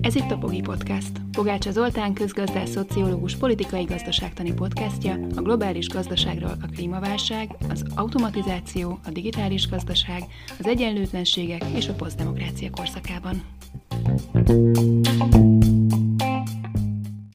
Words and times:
Ez 0.00 0.14
itt 0.14 0.30
a 0.30 0.38
Pogi 0.40 0.60
Podcast. 0.60 1.10
Pogácsa 1.32 1.70
Zoltán 1.70 2.12
közgazdás, 2.12 2.68
szociológus, 2.68 3.36
politikai 3.36 3.84
gazdaságtani 3.84 4.52
podcastja 4.52 5.18
a 5.36 5.40
globális 5.40 5.88
gazdaságról 5.88 6.56
a 6.62 6.66
klímaválság, 6.66 7.56
az 7.68 7.84
automatizáció, 7.94 8.98
a 9.06 9.10
digitális 9.10 9.68
gazdaság, 9.68 10.22
az 10.58 10.66
egyenlőtlenségek 10.66 11.64
és 11.76 11.88
a 11.88 11.94
posztdemokrácia 11.94 12.70
korszakában. 12.70 13.42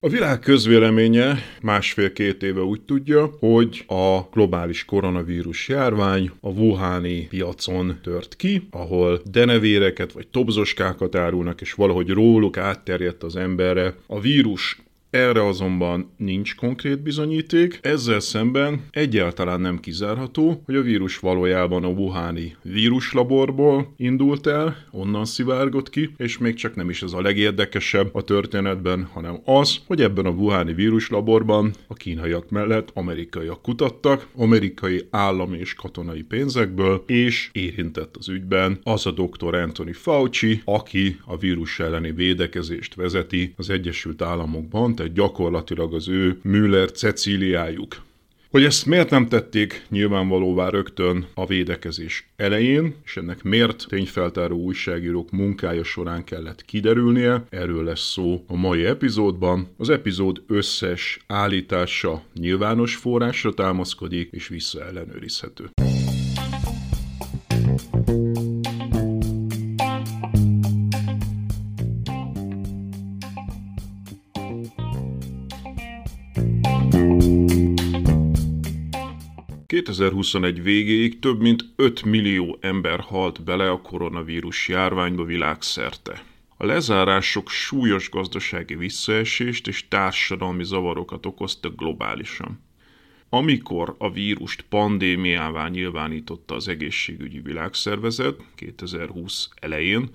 A 0.01 0.09
világ 0.09 0.39
közvéleménye 0.39 1.37
másfél-két 1.61 2.43
éve 2.43 2.61
úgy 2.61 2.81
tudja, 2.81 3.25
hogy 3.39 3.83
a 3.87 4.19
globális 4.33 4.85
koronavírus 4.85 5.67
járvány 5.67 6.31
a 6.41 6.49
Wuhani 6.49 7.27
piacon 7.27 7.99
tört 8.03 8.35
ki, 8.35 8.67
ahol 8.71 9.21
denevéreket 9.31 10.11
vagy 10.11 10.27
tobzoskákat 10.27 11.15
árulnak, 11.15 11.61
és 11.61 11.73
valahogy 11.73 12.09
róluk 12.09 12.57
átterjedt 12.57 13.23
az 13.23 13.35
emberre 13.35 13.95
a 14.07 14.19
vírus 14.19 14.81
erre 15.09 15.47
azonban 15.47 16.11
nincs 16.17 16.55
konkrét 16.55 17.01
bizonyíték, 17.01 17.79
ezzel 17.81 18.19
szemben 18.19 18.83
egyáltalán 18.91 19.61
nem 19.61 19.79
kizárható, 19.79 20.61
hogy 20.65 20.75
a 20.75 20.81
vírus 20.81 21.19
valójában 21.19 21.83
a 21.83 21.87
Wuhani 21.87 22.55
víruslaborból 22.61 23.93
indult 23.97 24.47
el, 24.47 24.77
onnan 24.91 25.25
szivárgott 25.25 25.89
ki, 25.89 26.09
és 26.17 26.37
még 26.37 26.53
csak 26.53 26.75
nem 26.75 26.89
is 26.89 27.01
ez 27.01 27.13
a 27.13 27.21
legérdekesebb 27.21 28.15
a 28.15 28.21
történetben, 28.21 29.09
hanem 29.13 29.39
az, 29.45 29.77
hogy 29.85 30.01
ebben 30.01 30.25
a 30.25 30.29
Wuhani 30.29 30.73
víruslaborban 30.73 31.73
a 31.87 31.93
kínaiak 31.93 32.49
mellett 32.49 32.89
amerikaiak 32.93 33.61
kutattak, 33.61 34.27
amerikai 34.35 35.07
állami 35.09 35.57
és 35.57 35.73
katonai 35.73 36.21
pénzekből, 36.21 37.03
és 37.07 37.49
érintett 37.51 38.15
az 38.17 38.29
ügyben 38.29 38.79
az 38.83 39.05
a 39.05 39.11
dr. 39.11 39.55
Anthony 39.55 39.93
Fauci, 39.93 40.61
aki 40.65 41.19
a 41.25 41.37
vírus 41.37 41.79
elleni 41.79 42.11
védekezést 42.11 42.95
vezeti 42.95 43.53
az 43.57 43.69
Egyesült 43.69 44.21
Államokban, 44.21 44.95
tehát 44.99 45.13
gyakorlatilag 45.13 45.93
az 45.93 46.07
ő 46.07 46.39
Müller 46.41 46.91
Cecíliájuk. 46.91 47.95
Hogy 48.49 48.63
ezt 48.63 48.85
miért 48.85 49.09
nem 49.09 49.27
tették 49.27 49.85
nyilvánvalóvá 49.89 50.69
rögtön 50.69 51.27
a 51.33 51.45
védekezés 51.45 52.29
elején, 52.35 52.95
és 53.05 53.17
ennek 53.17 53.43
miért 53.43 53.85
tényfeltáró 53.87 54.57
újságírók 54.57 55.31
munkája 55.31 55.83
során 55.83 56.23
kellett 56.23 56.65
kiderülnie, 56.65 57.43
erről 57.49 57.83
lesz 57.83 58.11
szó 58.11 58.43
a 58.47 58.55
mai 58.55 58.85
epizódban. 58.85 59.67
Az 59.77 59.89
epizód 59.89 60.41
összes 60.47 61.19
állítása 61.27 62.23
nyilvános 62.33 62.95
forrásra 62.95 63.53
támaszkodik 63.53 64.29
és 64.31 64.47
visszaellenőrizhető. 64.47 65.69
2021 79.99 80.63
végéig 80.63 81.19
több 81.19 81.41
mint 81.41 81.65
5 81.75 82.03
millió 82.03 82.57
ember 82.61 82.99
halt 82.99 83.43
bele 83.43 83.69
a 83.69 83.81
koronavírus 83.81 84.67
járványba 84.67 85.23
világszerte. 85.23 86.23
A 86.57 86.65
lezárások 86.65 87.49
súlyos 87.49 88.09
gazdasági 88.09 88.75
visszaesést 88.75 89.67
és 89.67 89.87
társadalmi 89.87 90.63
zavarokat 90.63 91.25
okoztak 91.25 91.75
globálisan. 91.75 92.59
Amikor 93.29 93.95
a 93.97 94.11
vírust 94.11 94.65
pandémiává 94.69 95.67
nyilvánította 95.67 96.55
az 96.55 96.67
egészségügyi 96.67 97.39
világszervezet 97.39 98.39
2020 98.55 99.49
elején, 99.55 100.09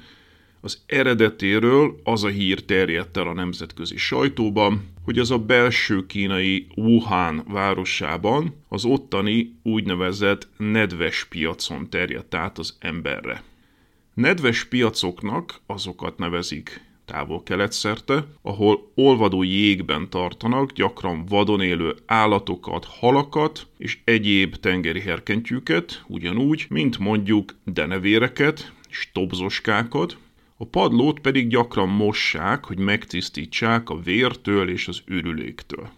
az 0.64 0.82
eredetéről 0.86 2.00
az 2.04 2.24
a 2.24 2.28
hír 2.28 2.64
terjedt 2.64 3.16
el 3.16 3.26
a 3.26 3.32
nemzetközi 3.32 3.96
sajtóban, 3.96 4.88
hogy 5.04 5.18
az 5.18 5.30
a 5.30 5.38
belső 5.38 6.06
kínai 6.06 6.66
Wuhan 6.76 7.44
városában 7.48 8.54
az 8.68 8.84
ottani 8.84 9.54
úgynevezett 9.62 10.48
nedves 10.56 11.24
piacon 11.24 11.90
terjedt 11.90 12.34
át 12.34 12.58
az 12.58 12.76
emberre. 12.78 13.42
Nedves 14.14 14.64
piacoknak 14.64 15.60
azokat 15.66 16.18
nevezik 16.18 16.80
távol-kelet 17.04 17.72
szerte, 17.72 18.26
ahol 18.42 18.90
olvadó 18.94 19.42
jégben 19.42 20.10
tartanak 20.10 20.72
gyakran 20.72 21.24
vadon 21.26 21.60
élő 21.60 21.94
állatokat, 22.06 22.84
halakat 22.84 23.66
és 23.78 23.98
egyéb 24.04 24.56
tengeri 24.56 25.00
herkentyűket, 25.00 26.04
ugyanúgy, 26.06 26.66
mint 26.68 26.98
mondjuk 26.98 27.54
denevéreket 27.64 28.72
és 28.88 29.08
tobzoskákat, 29.12 30.16
a 30.56 30.66
padlót 30.66 31.20
pedig 31.20 31.48
gyakran 31.48 31.88
mossák, 31.88 32.64
hogy 32.64 32.78
megtisztítsák 32.78 33.90
a 33.90 33.98
vértől 33.98 34.68
és 34.68 34.88
az 34.88 35.02
ürüléktől. 35.06 35.88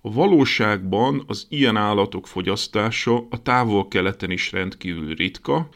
A 0.00 0.12
valóságban 0.12 1.22
az 1.26 1.46
ilyen 1.48 1.76
állatok 1.76 2.26
fogyasztása 2.26 3.26
a 3.30 3.42
távol-keleten 3.42 4.30
is 4.30 4.52
rendkívül 4.52 5.14
ritka, 5.14 5.68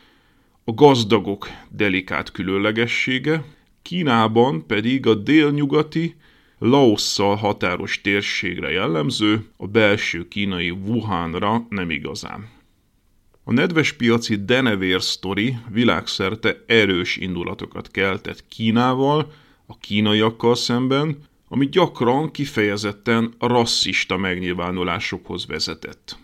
a 0.65 0.73
gazdagok 0.75 1.49
delikát 1.71 2.33
különlegessége, 2.33 3.45
Kínában 3.83 4.67
pedig 4.67 5.07
a 5.07 5.15
délnyugati, 5.15 6.17
Laosszal 6.59 7.37
határos 7.37 8.01
térségre 8.01 8.71
jellemző, 8.71 9.47
a 9.57 9.67
belső 9.67 10.29
kínai 10.29 10.71
Wuhanra 10.71 11.67
nem 11.69 11.91
igazán. 11.91 12.49
A 13.47 13.53
nedves 13.53 13.93
piaci 13.93 14.45
denevér 14.45 15.03
sztori 15.03 15.57
világszerte 15.71 16.65
erős 16.67 17.17
indulatokat 17.17 17.91
keltett 17.91 18.45
Kínával, 18.49 19.33
a 19.67 19.79
kínaiakkal 19.79 20.55
szemben, 20.55 21.19
ami 21.49 21.69
gyakran 21.69 22.31
kifejezetten 22.31 23.35
rasszista 23.39 24.17
megnyilvánulásokhoz 24.17 25.47
vezetett. 25.47 26.19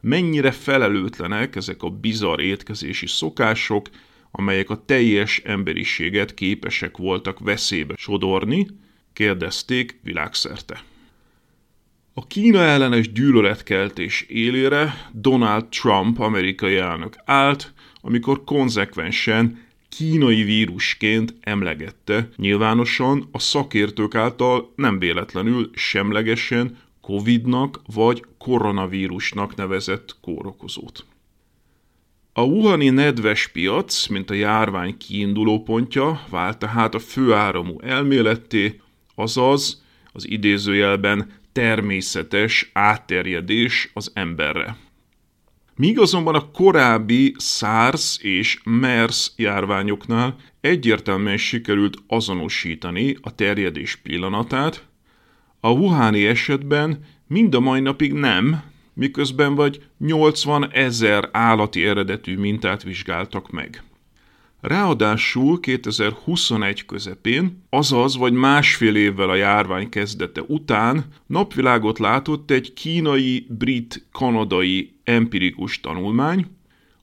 Mennyire 0.00 0.50
felelőtlenek 0.50 1.56
ezek 1.56 1.82
a 1.82 1.90
bizarr 1.90 2.40
étkezési 2.40 3.06
szokások, 3.06 3.88
amelyek 4.30 4.70
a 4.70 4.84
teljes 4.84 5.38
emberiséget 5.44 6.34
képesek 6.34 6.96
voltak 6.96 7.38
veszélybe 7.38 7.94
sodorni, 7.96 8.66
kérdezték 9.12 10.00
világszerte. 10.02 10.82
A 12.18 12.26
Kína 12.26 12.58
ellenes 12.58 13.12
gyűlöletkeltés 13.12 14.22
élére 14.22 14.94
Donald 15.12 15.64
Trump 15.64 16.18
amerikai 16.18 16.76
elnök 16.76 17.16
állt, 17.24 17.72
amikor 18.00 18.44
konzekvensen 18.44 19.64
kínai 19.88 20.42
vírusként 20.42 21.34
emlegette 21.40 22.28
nyilvánosan 22.36 23.28
a 23.32 23.38
szakértők 23.38 24.14
által 24.14 24.72
nem 24.76 24.98
véletlenül 24.98 25.70
semlegesen 25.74 26.78
Covid-nak 27.00 27.80
vagy 27.94 28.24
koronavírusnak 28.38 29.54
nevezett 29.54 30.16
kórokozót. 30.20 31.04
A 32.32 32.42
Wuhani 32.42 32.88
nedves 32.88 33.48
piac, 33.48 34.06
mint 34.06 34.30
a 34.30 34.34
járvány 34.34 34.96
kiinduló 34.96 35.62
pontja, 35.62 36.20
vált 36.30 36.58
tehát 36.58 36.94
a 36.94 36.98
főáramú 36.98 37.80
elméletté, 37.80 38.80
azaz 39.14 39.84
az 40.12 40.28
idézőjelben 40.28 41.44
természetes 41.56 42.70
átterjedés 42.72 43.90
az 43.94 44.10
emberre. 44.14 44.76
Míg 45.76 45.98
azonban 45.98 46.34
a 46.34 46.50
korábbi 46.50 47.34
SARS 47.38 48.18
és 48.20 48.60
MERS 48.64 49.30
járványoknál 49.36 50.36
egyértelműen 50.60 51.36
sikerült 51.36 51.96
azonosítani 52.06 53.16
a 53.20 53.34
terjedés 53.34 53.96
pillanatát, 53.96 54.86
a 55.60 55.70
Wuhani 55.70 56.26
esetben 56.26 57.04
mind 57.26 57.54
a 57.54 57.60
mai 57.60 57.80
napig 57.80 58.12
nem, 58.12 58.62
miközben 58.94 59.54
vagy 59.54 59.82
80 59.98 60.70
ezer 60.72 61.28
állati 61.32 61.86
eredetű 61.86 62.36
mintát 62.38 62.82
vizsgáltak 62.82 63.50
meg. 63.50 63.82
Ráadásul 64.66 65.60
2021 65.60 66.84
közepén, 66.84 67.62
azaz 67.70 68.16
vagy 68.16 68.32
másfél 68.32 68.96
évvel 68.96 69.30
a 69.30 69.34
járvány 69.34 69.88
kezdete 69.88 70.42
után 70.46 71.04
napvilágot 71.26 71.98
látott 71.98 72.50
egy 72.50 72.74
kínai-brit-kanadai 72.74 74.94
empirikus 75.04 75.80
tanulmány, 75.80 76.46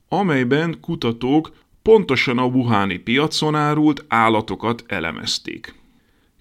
amelyben 0.08 0.80
kutatók 0.80 1.52
pontosan 1.82 2.38
a 2.38 2.44
Wuhani 2.44 2.98
piacon 2.98 3.54
árult 3.54 4.04
állatokat 4.08 4.84
elemezték. 4.86 5.74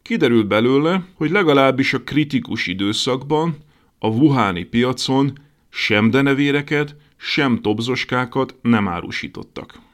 Kiderült 0.02 0.48
belőle, 0.48 1.06
hogy 1.14 1.32
legalábbis 1.32 1.94
a 1.94 2.04
kritikus 2.04 2.68
időszakban 2.68 3.58
a 4.00 4.08
Wuhani 4.08 4.64
piacon 4.64 5.34
sem 5.70 6.10
denevéreket, 6.10 6.96
sem 7.18 7.62
tobzoskákat 7.62 8.56
nem 8.62 8.88
árusítottak. 8.88 9.92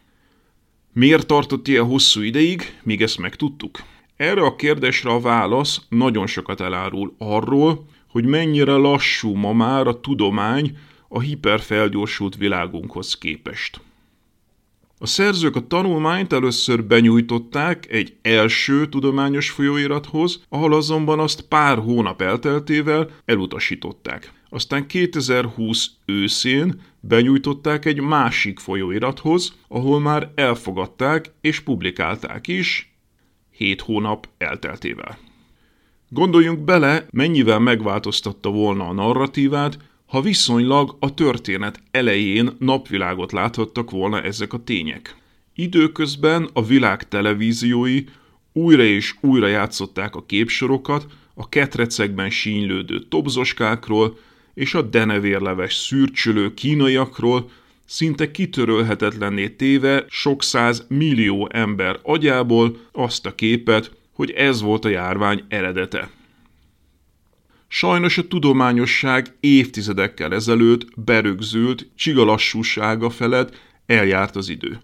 Miért 0.94 1.28
tartott 1.28 1.68
ilyen 1.68 1.86
hosszú 1.86 2.22
ideig, 2.22 2.80
míg 2.84 3.02
ezt 3.02 3.18
megtudtuk? 3.18 3.80
Erre 4.16 4.42
a 4.42 4.56
kérdésre 4.56 5.10
a 5.10 5.20
válasz 5.20 5.82
nagyon 5.90 6.28
sokat 6.28 6.62
elárul 6.62 7.16
arról, 7.18 7.86
hogy 8.08 8.26
mennyire 8.26 8.72
lassú 8.72 9.34
ma 9.34 9.54
már 9.54 9.88
a 9.88 10.00
tudomány 10.00 10.78
a 11.08 11.20
hiperfelgyorsult 11.20 12.36
világunkhoz 12.36 13.18
képest. 13.18 13.82
A 14.98 15.06
szerzők 15.06 15.56
a 15.56 15.68
tanulmányt 15.68 16.34
először 16.34 16.84
benyújtották 16.84 17.92
egy 17.92 18.16
első 18.22 18.90
tudományos 18.90 19.50
folyóirathoz, 19.50 20.44
ahol 20.50 20.74
azonban 20.74 21.20
azt 21.20 21.42
pár 21.42 21.78
hónap 21.78 22.22
elteltével 22.22 23.10
elutasították. 23.26 24.34
Aztán 24.50 24.88
2020 24.88 25.90
őszén 26.06 26.82
benyújtották 27.00 27.86
egy 27.86 28.02
másik 28.02 28.60
folyóirathoz, 28.60 29.58
ahol 29.68 30.00
már 30.00 30.32
elfogadták 30.36 31.32
és 31.42 31.60
publikálták 31.60 32.48
is, 32.48 32.94
7 33.52 33.82
hónap 33.82 34.28
elteltével. 34.38 35.18
Gondoljunk 36.10 36.60
bele, 36.60 37.06
mennyivel 37.12 37.60
megváltoztatta 37.60 38.50
volna 38.50 38.88
a 38.88 38.94
narratívát, 38.94 39.78
ha 40.06 40.22
viszonylag 40.22 40.96
a 41.00 41.14
történet 41.14 41.82
elején 41.92 42.50
napvilágot 42.60 43.32
láthattak 43.32 43.92
volna 43.92 44.22
ezek 44.22 44.54
a 44.54 44.64
tények. 44.64 45.16
Időközben 45.56 46.50
a 46.54 46.64
világ 46.64 47.08
televíziói 47.08 48.04
újra 48.54 48.84
és 48.84 49.16
újra 49.22 49.48
játszották 49.48 50.16
a 50.16 50.26
képsorokat 50.26 51.06
a 51.34 51.50
ketrecekben 51.50 52.30
sínylődő 52.30 53.00
tobzoskákról 53.00 54.18
és 54.60 54.74
a 54.74 54.82
denevérleves 54.82 55.76
szürcsölő 55.76 56.54
kínaiakról, 56.54 57.50
szinte 57.86 58.32
kitörölhetetlenné 58.32 59.50
téve 59.50 60.06
sok 60.10 60.44
száz 60.44 60.86
millió 60.88 61.50
ember 61.52 62.00
agyából 62.04 62.78
azt 62.92 63.26
a 63.26 63.36
képet, 63.36 63.92
hogy 64.14 64.32
ez 64.32 64.62
volt 64.62 64.86
a 64.86 64.90
járvány 64.90 65.44
eredete. 65.48 66.10
Sajnos 67.68 68.18
a 68.18 68.28
tudományosság 68.28 69.36
évtizedekkel 69.40 70.34
ezelőtt 70.34 70.88
berögzült 70.96 71.88
csigalassúsága 71.96 73.10
felett 73.10 73.58
eljárt 73.86 74.36
az 74.36 74.50
idő. 74.50 74.80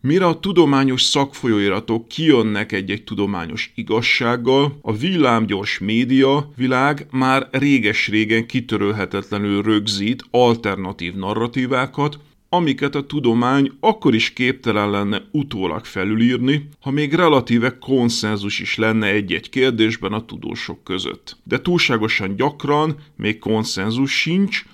Mire 0.00 0.26
a 0.26 0.40
tudományos 0.40 1.02
szakfolyóiratok 1.02 2.08
kijönnek 2.08 2.72
egy-egy 2.72 3.04
tudományos 3.04 3.72
igazsággal, 3.74 4.78
a 4.82 4.96
villámgyors 4.96 5.78
média 5.78 6.52
világ 6.56 7.06
már 7.10 7.48
réges-régen 7.50 8.46
kitörölhetetlenül 8.46 9.62
rögzít 9.62 10.24
alternatív 10.30 11.14
narratívákat, 11.14 12.18
amiket 12.48 12.94
a 12.94 13.06
tudomány 13.06 13.72
akkor 13.80 14.14
is 14.14 14.32
képtelen 14.32 14.90
lenne 14.90 15.22
utólag 15.30 15.84
felülírni, 15.84 16.68
ha 16.80 16.90
még 16.90 17.14
relatíve 17.14 17.78
konszenzus 17.78 18.58
is 18.58 18.76
lenne 18.76 19.06
egy-egy 19.06 19.50
kérdésben 19.50 20.12
a 20.12 20.24
tudósok 20.24 20.84
között. 20.84 21.36
De 21.44 21.60
túlságosan 21.60 22.36
gyakran 22.36 22.96
még 23.16 23.38
konszenzus 23.38 24.20
sincs, 24.20 24.64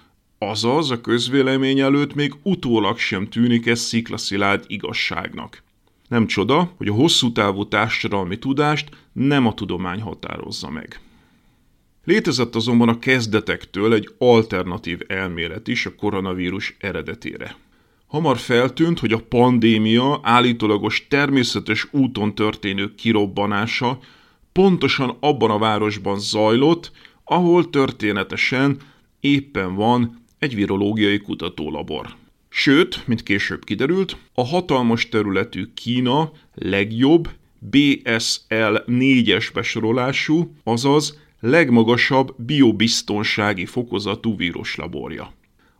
azaz 0.48 0.90
a 0.90 1.00
közvélemény 1.00 1.80
előtt 1.80 2.14
még 2.14 2.34
utólag 2.42 2.98
sem 2.98 3.28
tűnik 3.28 3.66
ez 3.66 3.80
sziklaszilárd 3.80 4.64
igazságnak. 4.66 5.62
Nem 6.08 6.26
csoda, 6.26 6.72
hogy 6.76 6.88
a 6.88 6.92
hosszú 6.92 7.32
távú 7.32 7.68
társadalmi 7.68 8.38
tudást 8.38 8.88
nem 9.12 9.46
a 9.46 9.54
tudomány 9.54 10.00
határozza 10.00 10.70
meg. 10.70 11.00
Létezett 12.04 12.54
azonban 12.54 12.88
a 12.88 12.98
kezdetektől 12.98 13.94
egy 13.94 14.08
alternatív 14.18 14.98
elmélet 15.06 15.68
is 15.68 15.86
a 15.86 15.94
koronavírus 15.94 16.76
eredetére. 16.78 17.56
Hamar 18.06 18.38
feltűnt, 18.38 18.98
hogy 18.98 19.12
a 19.12 19.24
pandémia 19.28 20.20
állítólagos 20.22 21.06
természetes 21.08 21.88
úton 21.90 22.34
történő 22.34 22.94
kirobbanása 22.94 23.98
pontosan 24.52 25.16
abban 25.20 25.50
a 25.50 25.58
városban 25.58 26.18
zajlott, 26.18 26.90
ahol 27.24 27.70
történetesen 27.70 28.76
éppen 29.20 29.74
van 29.74 30.23
egy 30.44 30.54
virológiai 30.54 31.18
kutatólabor. 31.18 32.06
Sőt, 32.48 33.06
mint 33.06 33.22
később 33.22 33.64
kiderült, 33.64 34.16
a 34.34 34.46
hatalmas 34.46 35.08
területű 35.08 35.64
Kína 35.74 36.32
legjobb 36.54 37.28
BSL 37.58 38.76
4-es 38.86 39.50
besorolású, 39.54 40.54
azaz 40.64 41.18
legmagasabb 41.40 42.34
biobiztonsági 42.36 43.64
fokozatú 43.66 44.36
víruslaborja. 44.36 45.32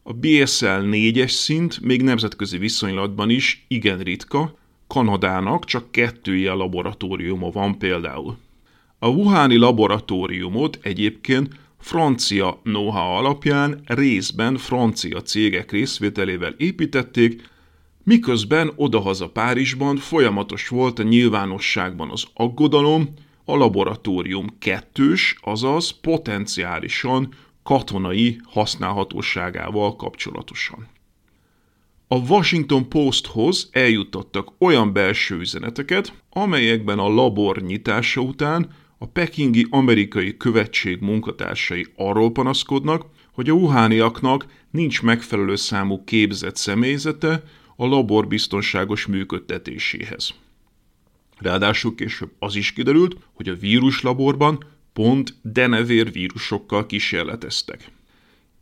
A 0.03 0.13
BSL 0.13 0.83
4-es 0.83 1.31
szint 1.31 1.81
még 1.81 2.03
nemzetközi 2.03 2.59
viszonylatban 2.59 3.31
is 3.31 3.65
igen 3.69 3.99
ritka, 3.99 4.59
Kanadának 4.87 5.65
csak 5.65 5.91
kettő 5.91 6.37
ilyen 6.37 6.57
laboratóriuma 6.57 7.51
van 7.51 7.79
például. 7.79 8.37
A 8.99 9.09
Wuhani 9.09 9.57
laboratóriumot 9.57 10.79
egyébként 10.83 11.49
francia 11.85 12.61
know 12.63 12.89
alapján 12.89 13.81
részben 13.87 14.57
francia 14.57 15.23
cégek 15.23 15.71
részvételével 15.71 16.55
építették, 16.57 17.49
miközben 18.05 18.73
odahaza 18.77 19.29
Párizsban 19.29 19.97
folyamatos 19.97 20.69
volt 20.69 20.99
a 20.99 21.03
nyilvánosságban 21.03 22.11
az 22.11 22.25
aggodalom, 22.35 23.09
a 23.45 23.57
laboratórium 23.57 24.47
kettős, 24.59 25.37
azaz 25.41 25.91
potenciálisan 25.91 27.35
katonai 27.63 28.41
használhatóságával 28.45 29.97
kapcsolatosan. 29.97 30.89
A 32.09 32.17
Washington 32.17 32.89
Posthoz 32.89 33.69
eljutottak 33.73 34.49
olyan 34.59 34.93
belső 34.93 35.39
üzeneteket, 35.39 36.13
amelyekben 36.31 36.99
a 36.99 37.09
labor 37.09 37.63
nyitása 37.63 38.21
után 38.21 38.69
a 39.05 39.07
pekingi 39.07 39.67
amerikai 39.71 40.37
követség 40.37 41.01
munkatársai 41.01 41.87
arról 41.97 42.33
panaszkodnak, 42.33 43.07
hogy 43.33 43.49
a 43.49 43.53
uhániaknak 43.53 44.47
nincs 44.71 45.03
megfelelő 45.03 45.57
számú 45.57 46.05
képzett 46.05 46.57
személyzete 46.57 47.43
a 47.77 47.87
labor 47.87 48.29
biztonságos 48.29 49.07
működtetéséhez. 49.07 50.35
Ráadásul 51.39 51.95
később 51.95 52.31
az 52.39 52.57
is 52.57 52.73
kiderült, 52.73 53.17
hogy 53.33 53.49
a 53.49 53.55
víruslaborban 53.55 54.65
pont 54.93 55.35
denevér 55.43 56.13
vírusokkal 56.13 56.87
kísérleteztek. 56.87 57.91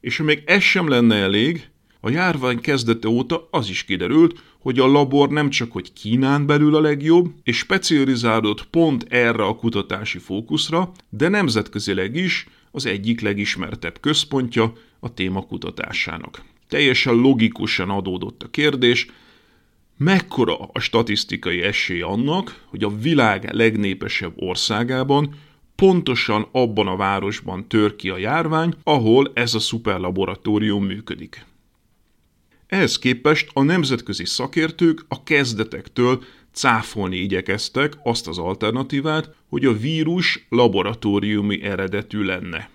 És 0.01 0.17
ha 0.17 0.25
még 0.25 0.43
ez 0.47 0.63
sem 0.63 0.89
lenne 0.89 1.17
elég, 1.17 1.69
a 2.05 2.11
járvány 2.11 2.61
kezdete 2.61 3.09
óta 3.09 3.49
az 3.51 3.69
is 3.69 3.85
kiderült, 3.85 4.43
hogy 4.59 4.79
a 4.79 4.87
labor 4.87 5.29
nem 5.29 5.51
csak 5.51 5.73
hogy 5.73 5.93
Kínán 5.93 6.47
belül 6.47 6.75
a 6.75 6.81
legjobb, 6.81 7.33
és 7.43 7.57
specializálódott 7.57 8.67
pont 8.67 9.07
erre 9.09 9.45
a 9.45 9.57
kutatási 9.57 10.19
fókuszra, 10.19 10.93
de 11.09 11.29
nemzetközileg 11.29 12.17
is 12.17 12.47
az 12.71 12.87
egyik 12.87 13.21
legismertebb 13.21 14.01
központja 14.01 14.73
a 15.01 15.15
téma 15.15 15.47
kutatásának. 15.47 16.43
Teljesen 16.69 17.15
logikusan 17.15 17.91
adódott 17.91 18.43
a 18.43 18.51
kérdés, 18.51 19.07
mekkora 19.97 20.59
a 20.73 20.81
statisztikai 20.81 21.63
esély 21.63 22.01
annak, 22.01 22.65
hogy 22.67 22.85
a 22.85 22.97
világ 22.99 23.53
legnépesebb 23.53 24.33
országában 24.37 25.35
pontosan 25.75 26.49
abban 26.53 26.87
a 26.87 26.97
városban 26.97 27.69
tör 27.69 27.97
ki 27.97 28.09
a 28.09 28.19
járvány, 28.19 28.75
ahol 28.83 29.31
ez 29.35 29.55
a 29.55 29.59
szuperlaboratórium 29.59 30.85
működik. 30.85 31.51
Ehhez 32.73 32.99
képest 32.99 33.51
a 33.53 33.63
nemzetközi 33.63 34.25
szakértők 34.25 35.05
a 35.09 35.23
kezdetektől 35.23 36.23
cáfolni 36.53 37.17
igyekeztek 37.17 37.93
azt 38.05 38.29
az 38.29 38.39
alternatívát, 38.39 39.35
hogy 39.49 39.65
a 39.65 39.79
vírus 39.79 40.47
laboratóriumi 40.49 41.63
eredetű 41.63 42.23
lenne. 42.23 42.71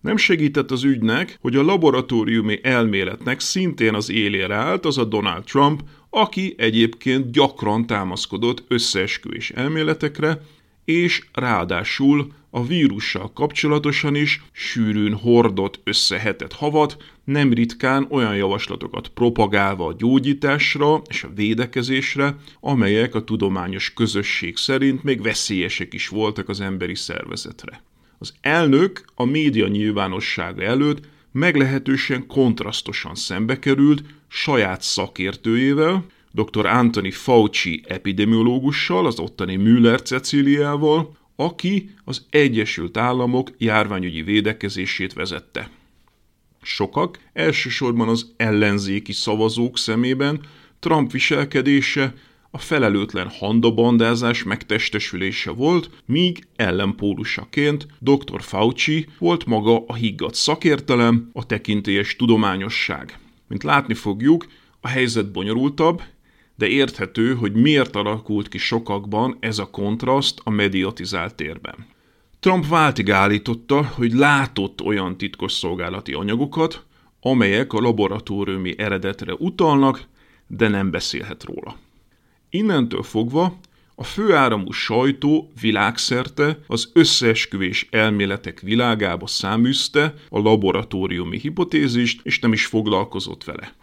Nem 0.00 0.16
segített 0.16 0.70
az 0.70 0.84
ügynek, 0.84 1.38
hogy 1.40 1.56
a 1.56 1.62
laboratóriumi 1.62 2.58
elméletnek 2.62 3.40
szintén 3.40 3.94
az 3.94 4.10
élére 4.10 4.54
állt 4.54 4.84
az 4.84 4.98
a 4.98 5.04
Donald 5.04 5.44
Trump, 5.44 5.82
aki 6.10 6.54
egyébként 6.58 7.30
gyakran 7.30 7.86
támaszkodott 7.86 8.64
összeesküvés 8.68 9.50
elméletekre, 9.50 10.42
és 10.84 11.24
ráadásul 11.32 12.32
a 12.50 12.66
vírussal 12.66 13.32
kapcsolatosan 13.32 14.14
is 14.14 14.42
sűrűn 14.52 15.14
hordott 15.14 15.80
összehetett 15.84 16.52
havat, 16.52 16.96
nem 17.24 17.52
ritkán 17.52 18.06
olyan 18.10 18.36
javaslatokat 18.36 19.08
propagálva 19.08 19.86
a 19.86 19.94
gyógyításra 19.98 21.02
és 21.08 21.22
a 21.24 21.30
védekezésre, 21.34 22.36
amelyek 22.60 23.14
a 23.14 23.24
tudományos 23.24 23.92
közösség 23.92 24.56
szerint 24.56 25.02
még 25.02 25.22
veszélyesek 25.22 25.94
is 25.94 26.08
voltak 26.08 26.48
az 26.48 26.60
emberi 26.60 26.94
szervezetre. 26.94 27.82
Az 28.18 28.34
elnök 28.40 29.04
a 29.14 29.24
média 29.24 29.68
nyilvánossága 29.68 30.62
előtt 30.62 31.08
meglehetősen 31.32 32.26
kontrasztosan 32.26 33.14
szembe 33.14 33.58
került 33.58 34.02
saját 34.28 34.82
szakértőjével, 34.82 36.04
dr. 36.32 36.66
Anthony 36.66 37.12
Fauci 37.12 37.82
epidemiológussal, 37.86 39.06
az 39.06 39.18
ottani 39.18 39.56
Müller 39.56 40.02
Ceciliával, 40.02 41.16
aki 41.40 41.90
az 42.04 42.26
Egyesült 42.30 42.96
Államok 42.96 43.50
járványügyi 43.58 44.22
védekezését 44.22 45.12
vezette. 45.12 45.70
Sokak, 46.62 47.18
elsősorban 47.32 48.08
az 48.08 48.32
ellenzéki 48.36 49.12
szavazók 49.12 49.78
szemében 49.78 50.40
Trump 50.78 51.10
viselkedése 51.12 52.14
a 52.50 52.58
felelőtlen 52.58 53.28
handabandázás 53.28 54.42
megtestesülése 54.42 55.50
volt, 55.50 55.90
míg 56.06 56.46
ellenpólusaként 56.56 57.86
dr. 57.98 58.42
Fauci 58.42 59.06
volt 59.18 59.46
maga 59.46 59.84
a 59.86 59.94
higgadt 59.94 60.34
szakértelem, 60.34 61.30
a 61.32 61.46
tekintélyes 61.46 62.16
tudományosság. 62.16 63.18
Mint 63.48 63.62
látni 63.62 63.94
fogjuk, 63.94 64.46
a 64.80 64.88
helyzet 64.88 65.32
bonyolultabb, 65.32 66.02
de 66.60 66.66
érthető, 66.66 67.34
hogy 67.34 67.52
miért 67.52 67.96
alakult 67.96 68.48
ki 68.48 68.58
sokakban 68.58 69.36
ez 69.40 69.58
a 69.58 69.70
kontraszt 69.70 70.40
a 70.44 70.50
mediatizált 70.50 71.34
térben. 71.34 71.86
Trump 72.40 72.68
váltig 72.68 73.10
állította, 73.10 73.84
hogy 73.84 74.12
látott 74.12 74.82
olyan 74.82 75.16
titkosszolgálati 75.16 76.12
anyagokat, 76.12 76.84
amelyek 77.20 77.72
a 77.72 77.80
laboratóriumi 77.80 78.74
eredetre 78.78 79.34
utalnak, 79.34 80.02
de 80.46 80.68
nem 80.68 80.90
beszélhet 80.90 81.44
róla. 81.44 81.76
Innentől 82.50 83.02
fogva 83.02 83.58
a 83.94 84.04
főáramú 84.04 84.70
sajtó 84.70 85.52
világszerte 85.60 86.58
az 86.66 86.90
összeesküvés 86.92 87.88
elméletek 87.90 88.60
világába 88.60 89.26
száműzte 89.26 90.14
a 90.28 90.38
laboratóriumi 90.38 91.38
hipotézist, 91.38 92.20
és 92.22 92.38
nem 92.38 92.52
is 92.52 92.66
foglalkozott 92.66 93.44
vele. 93.44 93.74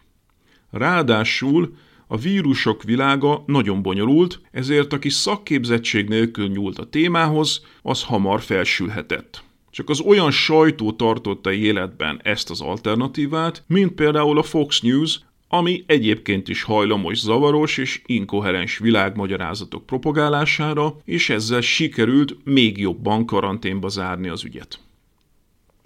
Ráadásul 0.72 1.76
a 2.08 2.18
vírusok 2.18 2.84
világa 2.84 3.44
nagyon 3.46 3.82
bonyolult, 3.82 4.42
ezért 4.52 4.94
aki 4.94 5.10
szakképzettség 5.10 6.08
nélkül 6.08 6.48
nyúlt 6.48 6.80
a 6.80 6.90
témához, 6.90 7.66
az 7.82 8.04
hamar 8.04 8.42
felsülhetett. 8.42 9.44
Csak 9.72 9.90
az 9.90 10.00
olyan 10.00 10.32
sajtó 10.32 10.92
tartotta 10.92 11.52
életben 11.52 12.20
ezt 12.24 12.50
az 12.50 12.62
alternatívát, 12.62 13.64
mint 13.68 13.92
például 13.92 14.38
a 14.38 14.44
Fox 14.44 14.80
News, 14.82 15.20
ami 15.48 15.84
egyébként 15.88 16.48
is 16.48 16.64
hajlamos 16.64 17.18
zavaros 17.20 17.78
és 17.78 18.02
inkoherens 18.06 18.78
világmagyarázatok 18.78 19.86
propagálására, 19.86 20.98
és 21.06 21.30
ezzel 21.30 21.62
sikerült 21.62 22.38
még 22.44 22.78
jobban 22.78 23.26
karanténba 23.26 23.88
zárni 23.88 24.28
az 24.28 24.44
ügyet. 24.44 24.80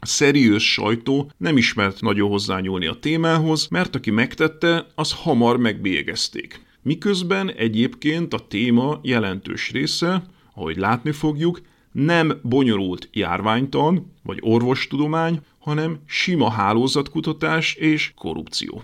A 0.03 0.07
szeriős 0.07 0.71
sajtó 0.71 1.31
nem 1.37 1.57
ismert 1.57 2.01
nagyon 2.01 2.29
hozzányúlni 2.29 2.85
a 2.85 2.99
témához, 2.99 3.67
mert 3.67 3.95
aki 3.95 4.11
megtette, 4.11 4.87
az 4.95 5.13
hamar 5.13 5.57
megbélyegezték. 5.57 6.65
Miközben 6.81 7.51
egyébként 7.51 8.33
a 8.33 8.47
téma 8.47 8.99
jelentős 9.03 9.71
része, 9.71 10.23
ahogy 10.53 10.77
látni 10.77 11.11
fogjuk, 11.11 11.61
nem 11.91 12.39
bonyolult 12.43 13.09
járványtan 13.11 14.13
vagy 14.23 14.37
orvostudomány, 14.41 15.39
hanem 15.59 15.99
sima 16.05 16.49
hálózatkutatás 16.49 17.73
és 17.73 18.13
korrupció. 18.15 18.83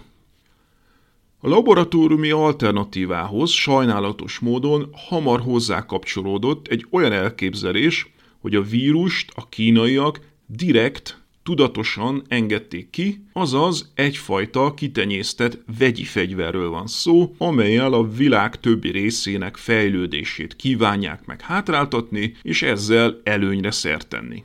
A 1.39 1.47
laboratóriumi 1.47 2.29
alternatívához 2.29 3.51
sajnálatos 3.51 4.39
módon 4.39 4.89
hamar 5.07 5.41
hozzá 5.41 5.85
kapcsolódott 5.85 6.67
egy 6.67 6.85
olyan 6.89 7.11
elképzelés, 7.11 8.11
hogy 8.39 8.55
a 8.55 8.61
vírust 8.61 9.31
a 9.35 9.49
kínaiak 9.49 10.19
direkt, 10.47 11.21
tudatosan 11.43 12.23
engedték 12.27 12.89
ki, 12.89 13.23
azaz 13.33 13.91
egyfajta 13.95 14.73
kitenyésztett 14.73 15.59
vegyi 15.77 16.03
fegyverről 16.03 16.69
van 16.69 16.87
szó, 16.87 17.35
amelyel 17.37 17.93
a 17.93 18.09
világ 18.09 18.59
többi 18.59 18.89
részének 18.91 19.55
fejlődését 19.55 20.55
kívánják 20.55 21.25
meg 21.25 21.41
hátráltatni, 21.41 22.35
és 22.41 22.61
ezzel 22.61 23.21
előnyre 23.23 23.71
szertenni. 23.71 24.43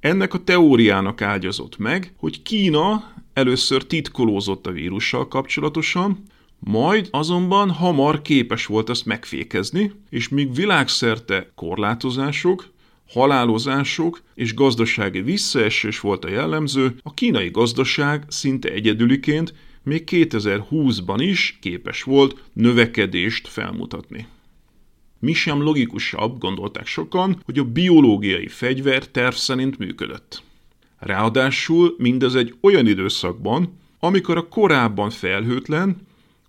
Ennek 0.00 0.34
a 0.34 0.44
teóriának 0.44 1.22
ágyazott 1.22 1.78
meg, 1.78 2.12
hogy 2.16 2.42
Kína 2.42 3.12
először 3.32 3.86
titkolózott 3.86 4.66
a 4.66 4.70
vírussal 4.70 5.28
kapcsolatosan, 5.28 6.22
majd 6.58 7.08
azonban 7.10 7.70
hamar 7.70 8.22
képes 8.22 8.66
volt 8.66 8.90
ezt 8.90 9.06
megfékezni, 9.06 9.92
és 10.10 10.28
míg 10.28 10.54
világszerte 10.54 11.50
korlátozások, 11.54 12.68
halálozások 13.12 14.22
és 14.34 14.54
gazdasági 14.54 15.22
visszaesés 15.22 16.00
volt 16.00 16.24
a 16.24 16.30
jellemző, 16.30 16.94
a 17.02 17.14
kínai 17.14 17.50
gazdaság 17.50 18.24
szinte 18.28 18.68
egyedüliként 18.68 19.54
még 19.82 20.08
2020-ban 20.10 21.16
is 21.18 21.58
képes 21.60 22.02
volt 22.02 22.42
növekedést 22.52 23.48
felmutatni. 23.48 24.26
Mi 25.18 25.32
sem 25.32 25.62
logikusabb, 25.62 26.38
gondolták 26.38 26.86
sokan, 26.86 27.40
hogy 27.44 27.58
a 27.58 27.64
biológiai 27.64 28.48
fegyver 28.48 29.06
terv 29.06 29.34
szerint 29.34 29.78
működött. 29.78 30.42
Ráadásul 30.98 31.94
mindez 31.98 32.34
egy 32.34 32.54
olyan 32.60 32.86
időszakban, 32.86 33.78
amikor 33.98 34.36
a 34.36 34.48
korábban 34.48 35.10
felhőtlen, 35.10 35.96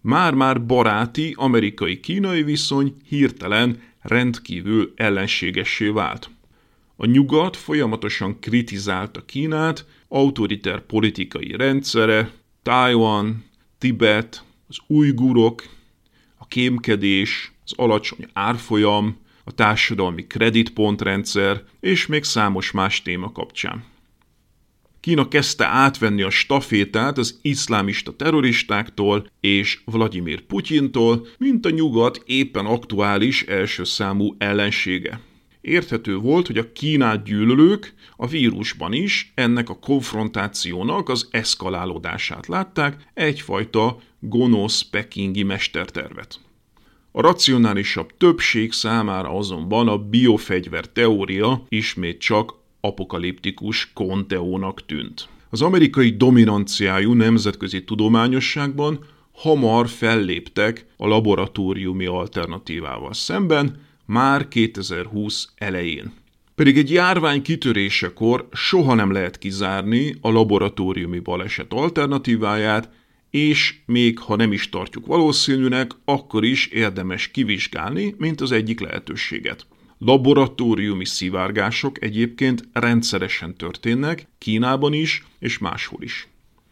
már-már 0.02 0.66
baráti 0.66 1.34
amerikai-kínai 1.38 2.44
viszony 2.44 2.96
hirtelen 3.08 3.82
rendkívül 4.02 4.94
ellenségessé 4.96 5.88
vált. 5.88 6.30
A 7.02 7.06
nyugat 7.06 7.56
folyamatosan 7.56 8.40
kritizálta 8.40 9.26
Kínát, 9.26 9.86
autoriter 10.08 10.86
politikai 10.86 11.56
rendszere, 11.56 12.32
Taiwan, 12.64 13.44
Tibet, 13.78 14.44
az 14.68 14.78
ujgurok, 14.88 15.64
a 16.38 16.48
kémkedés, 16.48 17.52
az 17.66 17.74
alacsony 17.76 18.28
árfolyam, 18.34 19.18
a 19.44 19.52
társadalmi 19.52 20.28
kreditpontrendszer 20.28 21.64
és 21.80 22.06
még 22.06 22.24
számos 22.24 22.72
más 22.72 23.02
téma 23.02 23.32
kapcsán. 23.32 23.84
Kína 25.00 25.28
kezdte 25.28 25.66
átvenni 25.66 26.22
a 26.22 26.30
stafétát 26.30 27.18
az 27.18 27.40
iszlámista 27.42 28.16
terroristáktól 28.16 29.28
és 29.40 29.82
Vladimir 29.86 30.42
Putyintól, 30.42 31.28
mint 31.38 31.66
a 31.66 31.70
nyugat 31.70 32.22
éppen 32.26 32.66
aktuális 32.66 33.44
első 33.44 33.84
számú 33.84 34.36
ellensége. 34.38 35.20
Érthető 35.62 36.18
volt, 36.18 36.48
hogy 36.48 36.58
a 36.58 36.72
Kínát 36.72 37.24
gyűlölők 37.24 37.94
a 38.16 38.28
vírusban 38.28 38.94
is 38.94 39.32
ennek 39.36 39.70
a 39.70 39.80
konfrontációnak 39.80 41.10
az 41.10 41.28
eszkalálódását 41.32 42.48
látták, 42.48 43.12
egyfajta 43.14 43.98
gonosz 44.20 44.82
pekingi 44.82 45.44
mestertervet. 45.44 46.40
A 47.12 47.22
racionálisabb 47.22 48.18
többség 48.18 48.72
számára 48.72 49.30
azonban 49.30 49.88
a 49.88 49.98
biofegyver 49.98 50.86
teória 50.86 51.66
ismét 51.70 52.20
csak 52.20 52.54
apokaliptikus 52.80 53.92
konteónak 53.94 54.86
tűnt. 54.86 55.28
Az 55.50 55.62
amerikai 55.62 56.10
dominanciájú 56.10 57.14
nemzetközi 57.14 57.84
tudományosságban 57.84 59.06
hamar 59.32 59.90
felléptek 59.90 60.86
a 60.98 61.08
laboratóriumi 61.08 62.06
alternatívával 62.06 63.14
szemben, 63.14 63.90
már 64.12 64.48
2020 64.48 65.50
elején. 65.56 66.12
Pedig 66.56 66.78
egy 66.78 66.92
járvány 66.92 67.42
kitörésekor 67.42 68.48
soha 68.52 68.94
nem 68.94 69.12
lehet 69.12 69.38
kizárni 69.38 70.16
a 70.22 70.32
laboratóriumi 70.32 71.20
baleset 71.20 71.74
alternatíváját, 71.74 72.90
és 73.30 73.76
még 73.86 74.20
ha 74.20 74.36
nem 74.36 74.52
is 74.52 74.70
tartjuk 74.70 75.06
valószínűnek, 75.06 75.92
akkor 76.06 76.44
is 76.46 76.68
érdemes 76.68 77.28
kivizsgálni, 77.28 78.16
mint 78.18 78.42
az 78.42 78.52
egyik 78.52 78.80
lehetőséget. 78.80 79.66
Laboratóriumi 79.98 81.06
szivárgások 81.06 82.04
egyébként 82.04 82.68
rendszeresen 82.74 83.56
történnek, 83.56 84.28
Kínában 84.38 84.94
is 84.94 85.26
és 85.40 85.58
máshol 85.58 86.02
is. 86.04 86.28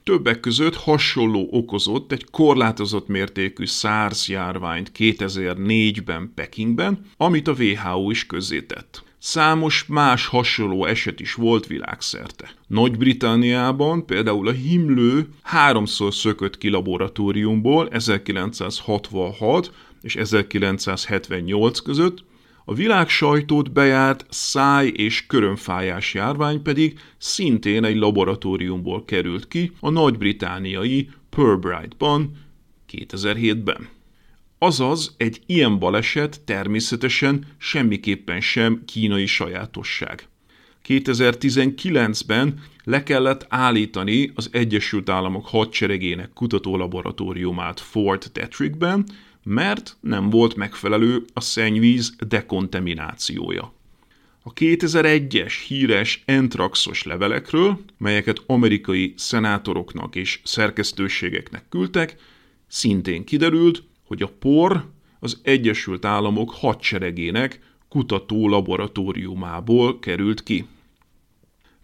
Többek 0.09 0.39
között 0.39 0.75
hasonló 0.75 1.47
okozott 1.51 2.11
egy 2.11 2.25
korlátozott 2.31 3.07
mértékű 3.07 3.65
SARS 3.65 4.27
járványt 4.27 4.91
2004-ben 4.97 6.31
Pekingben, 6.35 7.05
amit 7.17 7.47
a 7.47 7.53
WHO 7.53 8.09
is 8.09 8.25
közzétett. 8.25 9.03
Számos 9.17 9.85
más 9.87 10.25
hasonló 10.25 10.85
eset 10.85 11.19
is 11.19 11.33
volt 11.33 11.67
világszerte. 11.67 12.49
Nagy-Britanniában 12.67 14.05
például 14.05 14.47
a 14.47 14.51
himlő 14.51 15.27
háromszor 15.41 16.13
szökött 16.13 16.57
ki 16.57 16.69
laboratóriumból 16.69 17.87
1966 17.89 19.71
és 20.01 20.15
1978 20.15 21.79
között, 21.79 22.23
a 22.69 22.73
világ 22.73 23.09
sajtót 23.09 23.71
bejárt 23.71 24.25
száj- 24.29 24.97
és 24.97 25.25
körömfájás 25.25 26.13
járvány 26.13 26.61
pedig 26.61 26.99
szintén 27.17 27.83
egy 27.83 27.95
laboratóriumból 27.95 29.05
került 29.05 29.47
ki 29.47 29.71
a 29.79 29.89
nagy-britániai 29.89 31.09
Purbright-ban 31.29 32.31
2007-ben. 32.91 33.89
Azaz 34.57 35.15
egy 35.17 35.41
ilyen 35.45 35.79
baleset 35.79 36.41
természetesen 36.41 37.45
semmiképpen 37.57 38.41
sem 38.41 38.81
kínai 38.85 39.25
sajátosság. 39.25 40.27
2019-ben 40.87 42.63
le 42.83 43.03
kellett 43.03 43.45
állítani 43.47 44.31
az 44.35 44.49
Egyesült 44.51 45.09
Államok 45.09 45.47
hadseregének 45.47 46.33
kutatólaboratóriumát 46.33 47.79
Fort 47.79 48.31
Detrickben, 48.31 49.05
mert 49.43 49.97
nem 49.99 50.29
volt 50.29 50.55
megfelelő 50.55 51.25
a 51.33 51.41
szennyvíz 51.41 52.15
dekontaminációja. 52.27 53.73
A 54.43 54.53
2001-es 54.53 55.53
híres 55.67 56.23
entraxos 56.25 57.03
levelekről, 57.03 57.79
melyeket 57.97 58.43
amerikai 58.45 59.13
szenátoroknak 59.17 60.15
és 60.15 60.39
szerkesztőségeknek 60.43 61.65
küldtek, 61.69 62.15
szintén 62.67 63.23
kiderült, 63.23 63.83
hogy 64.05 64.21
a 64.21 64.31
por 64.39 64.85
az 65.19 65.39
Egyesült 65.43 66.05
Államok 66.05 66.51
hadseregének 66.51 67.59
kutató 67.89 68.47
laboratóriumából 68.47 69.99
került 69.99 70.43
ki. 70.43 70.67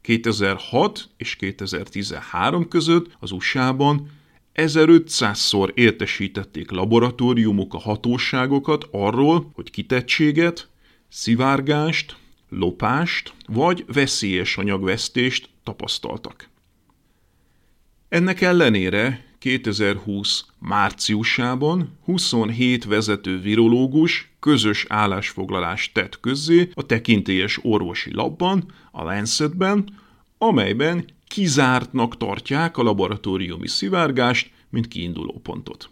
2006 0.01 1.09
és 1.17 1.35
2013 1.35 2.67
között 2.67 3.15
az 3.19 3.31
USA-ban 3.31 4.09
1500-szor 4.55 5.71
értesítették 5.73 6.71
laboratóriumok 6.71 7.73
a 7.73 7.79
hatóságokat 7.79 8.87
arról, 8.91 9.51
hogy 9.53 9.71
kitettséget, 9.71 10.69
szivárgást, 11.09 12.15
lopást 12.49 13.33
vagy 13.47 13.85
veszélyes 13.87 14.57
anyagvesztést 14.57 15.49
tapasztaltak. 15.63 16.49
Ennek 18.09 18.41
ellenére 18.41 19.25
2020 19.39 20.45
márciusában 20.59 21.97
27 22.03 22.85
vezető 22.85 23.39
virológus 23.39 24.31
közös 24.39 24.85
állásfoglalást 24.89 25.93
tett 25.93 26.19
közzé 26.19 26.69
a 26.73 26.85
tekintélyes 26.85 27.59
orvosi 27.61 28.13
labban, 28.13 28.73
a 28.91 29.03
Lancetben, 29.03 29.89
amelyben 30.37 31.05
kizártnak 31.35 32.17
tartják 32.17 32.77
a 32.77 32.83
laboratóriumi 32.83 33.67
szivárgást, 33.67 34.51
mint 34.69 34.87
kiinduló 34.87 35.39
pontot. 35.43 35.89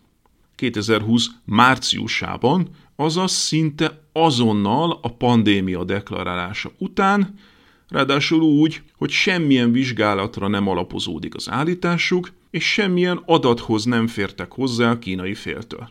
2020 0.56 1.28
márciusában, 1.46 2.68
azaz 2.96 3.32
szinte 3.32 4.04
azonnal 4.14 5.00
a 5.02 5.14
pandémia 5.14 5.84
deklarálása 5.84 6.72
után, 6.78 7.40
ráadásul 7.88 8.42
úgy, 8.42 8.82
hogy 8.98 9.10
semmilyen 9.10 9.72
vizsgálatra 9.72 10.48
nem 10.48 10.68
alapozódik 10.68 11.36
az 11.36 11.50
állításuk, 11.50 12.32
és 12.52 12.72
semmilyen 12.72 13.22
adathoz 13.26 13.86
nem 13.86 14.08
fértek 14.08 14.52
hozzá 14.52 14.92
a 14.92 15.00
kínai 15.00 15.34
féltől. 15.34 15.90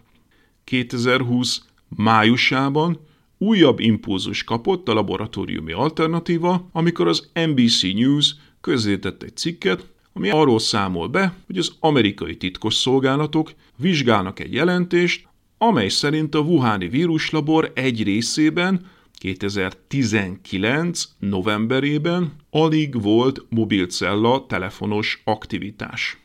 2020 0.64 1.64
májusában 1.88 2.98
újabb 3.38 3.80
impulzus 3.80 4.44
kapott 4.44 4.88
a 4.88 4.94
laboratóriumi 4.94 5.72
alternatíva, 5.72 6.68
amikor 6.72 7.08
az 7.08 7.30
NBC 7.34 7.82
News 7.82 8.34
közzétett 8.62 9.22
egy 9.22 9.36
cikket, 9.36 9.86
ami 10.12 10.30
arról 10.30 10.58
számol 10.58 11.08
be, 11.08 11.34
hogy 11.46 11.58
az 11.58 11.76
amerikai 11.80 12.36
titkos 12.36 12.74
szolgálatok 12.74 13.52
vizsgálnak 13.76 14.40
egy 14.40 14.52
jelentést, 14.52 15.28
amely 15.58 15.88
szerint 15.88 16.34
a 16.34 16.38
Wuhani 16.38 16.88
víruslabor 16.88 17.72
egy 17.74 18.02
részében 18.02 18.90
2019. 19.12 21.04
novemberében 21.18 22.32
alig 22.50 23.02
volt 23.02 23.44
mobilcella 23.48 24.46
telefonos 24.46 25.22
aktivitás. 25.24 26.18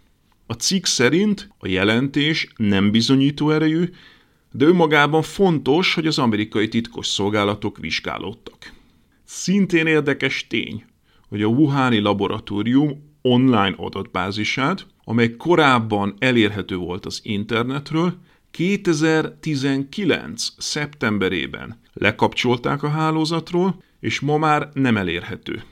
A 0.45 0.53
cikk 0.53 0.85
szerint 0.85 1.49
a 1.57 1.67
jelentés 1.67 2.47
nem 2.55 2.91
bizonyító 2.91 3.49
erejű, 3.51 3.89
de 4.51 4.65
önmagában 4.65 5.21
fontos, 5.21 5.93
hogy 5.93 6.07
az 6.07 6.19
amerikai 6.19 6.67
titkos 6.67 7.07
szolgálatok 7.07 7.77
vizsgálódtak. 7.77 8.73
Szintén 9.23 9.85
érdekes 9.87 10.47
tény, 10.47 10.85
hogy 11.29 11.41
a 11.41 11.47
Wuhani 11.47 11.99
laboratórium 11.99 13.15
online 13.21 13.73
adatbázisát, 13.77 14.87
amely 15.03 15.35
korábban 15.35 16.15
elérhető 16.19 16.75
volt 16.75 17.05
az 17.05 17.19
internetről, 17.23 18.13
2019. 18.51 20.47
szeptemberében 20.57 21.79
lekapcsolták 21.93 22.83
a 22.83 22.89
hálózatról, 22.89 23.83
és 23.99 24.19
ma 24.19 24.37
már 24.37 24.69
nem 24.73 24.97
elérhető. 24.97 25.63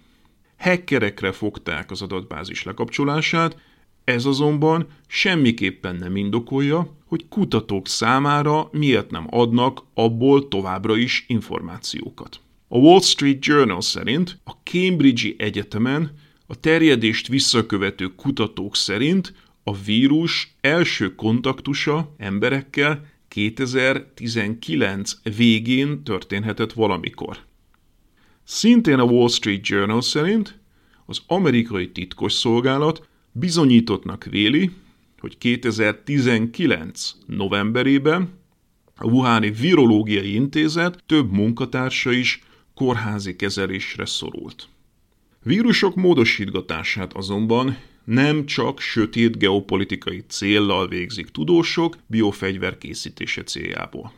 Hackerekre 0.57 1.31
fogták 1.31 1.91
az 1.91 2.01
adatbázis 2.01 2.63
lekapcsolását, 2.63 3.57
ez 4.03 4.25
azonban 4.25 4.87
semmiképpen 5.07 5.95
nem 5.95 6.15
indokolja, 6.15 6.95
hogy 7.05 7.27
kutatók 7.27 7.87
számára 7.87 8.69
miért 8.71 9.11
nem 9.11 9.27
adnak 9.29 9.83
abból 9.93 10.47
továbbra 10.47 10.97
is 10.97 11.25
információkat. 11.27 12.39
A 12.67 12.77
Wall 12.77 13.01
Street 13.01 13.45
Journal 13.45 13.81
szerint 13.81 14.39
a 14.43 14.51
Cambridge-i 14.63 15.35
Egyetemen 15.37 16.11
a 16.47 16.59
terjedést 16.59 17.27
visszakövető 17.27 18.07
kutatók 18.15 18.75
szerint 18.75 19.33
a 19.63 19.75
vírus 19.75 20.55
első 20.61 21.15
kontaktusa 21.15 22.15
emberekkel 22.17 23.05
2019 23.27 25.13
végén 25.35 26.03
történhetett 26.03 26.73
valamikor. 26.73 27.37
Szintén 28.43 28.99
a 28.99 29.03
Wall 29.03 29.29
Street 29.29 29.67
Journal 29.67 30.01
szerint 30.01 30.59
az 31.05 31.21
amerikai 31.27 31.91
titkosszolgálat 31.91 33.07
bizonyítottnak 33.31 34.23
véli, 34.23 34.71
hogy 35.19 35.37
2019 35.37 37.11
novemberében 37.25 38.29
a 38.95 39.05
Wuhani 39.05 39.51
Virológiai 39.51 40.33
Intézet 40.33 41.03
több 41.05 41.31
munkatársa 41.31 42.11
is 42.11 42.43
kórházi 42.75 43.35
kezelésre 43.35 44.05
szorult. 44.05 44.67
Vírusok 45.43 45.95
módosítgatását 45.95 47.13
azonban 47.13 47.77
nem 48.03 48.45
csak 48.45 48.79
sötét 48.79 49.37
geopolitikai 49.37 50.23
céllal 50.27 50.87
végzik 50.87 51.27
tudósok 51.27 51.97
biofegyver 52.07 52.77
készítése 52.77 53.43
céljából. 53.43 54.13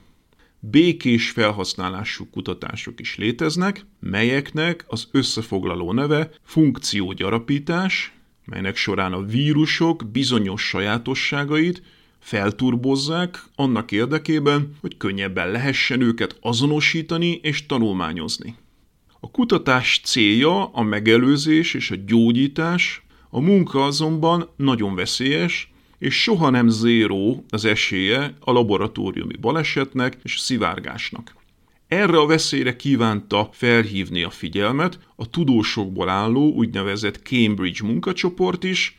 Békés 0.59 1.29
felhasználású 1.29 2.29
kutatások 2.29 2.99
is 2.99 3.17
léteznek, 3.17 3.85
melyeknek 3.99 4.85
az 4.87 5.07
összefoglaló 5.11 5.93
neve 5.93 6.29
funkciógyarapítás, 6.43 8.13
melynek 8.45 8.75
során 8.75 9.13
a 9.13 9.21
vírusok 9.21 10.05
bizonyos 10.11 10.67
sajátosságait 10.67 11.81
felturbozzák 12.19 13.43
annak 13.55 13.91
érdekében, 13.91 14.75
hogy 14.81 14.97
könnyebben 14.97 15.51
lehessen 15.51 16.01
őket 16.01 16.37
azonosítani 16.41 17.39
és 17.43 17.65
tanulmányozni. 17.65 18.55
A 19.19 19.31
kutatás 19.31 20.01
célja 20.03 20.65
a 20.65 20.81
megelőzés 20.81 21.73
és 21.73 21.91
a 21.91 21.95
gyógyítás, 22.05 23.05
a 23.29 23.39
munka 23.39 23.83
azonban 23.83 24.49
nagyon 24.55 24.95
veszélyes, 24.95 25.71
és 25.99 26.21
soha 26.21 26.49
nem 26.49 26.67
zéró 26.67 27.45
az 27.49 27.65
esélye 27.65 28.33
a 28.39 28.51
laboratóriumi 28.51 29.35
balesetnek 29.35 30.17
és 30.23 30.35
a 30.35 30.39
szivárgásnak. 30.39 31.35
Erre 31.87 32.17
a 32.17 32.25
veszélyre 32.25 32.75
kívánta 32.75 33.49
felhívni 33.51 34.23
a 34.23 34.29
figyelmet 34.29 34.99
a 35.15 35.29
tudósokból 35.29 36.09
álló 36.09 36.53
úgynevezett 36.53 37.21
Cambridge 37.23 37.85
munkacsoport 37.85 38.63
is, 38.63 38.95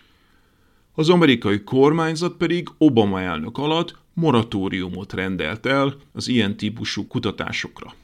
az 0.99 1.09
amerikai 1.09 1.63
kormányzat 1.63 2.37
pedig 2.37 2.69
Obama 2.79 3.21
elnök 3.21 3.59
alatt 3.59 3.97
moratóriumot 4.15 5.13
rendelt 5.13 5.67
el 5.67 5.95
az 6.13 6.29
ilyen 6.29 6.57
típusú 6.57 7.07
kutatásokra. 7.07 7.95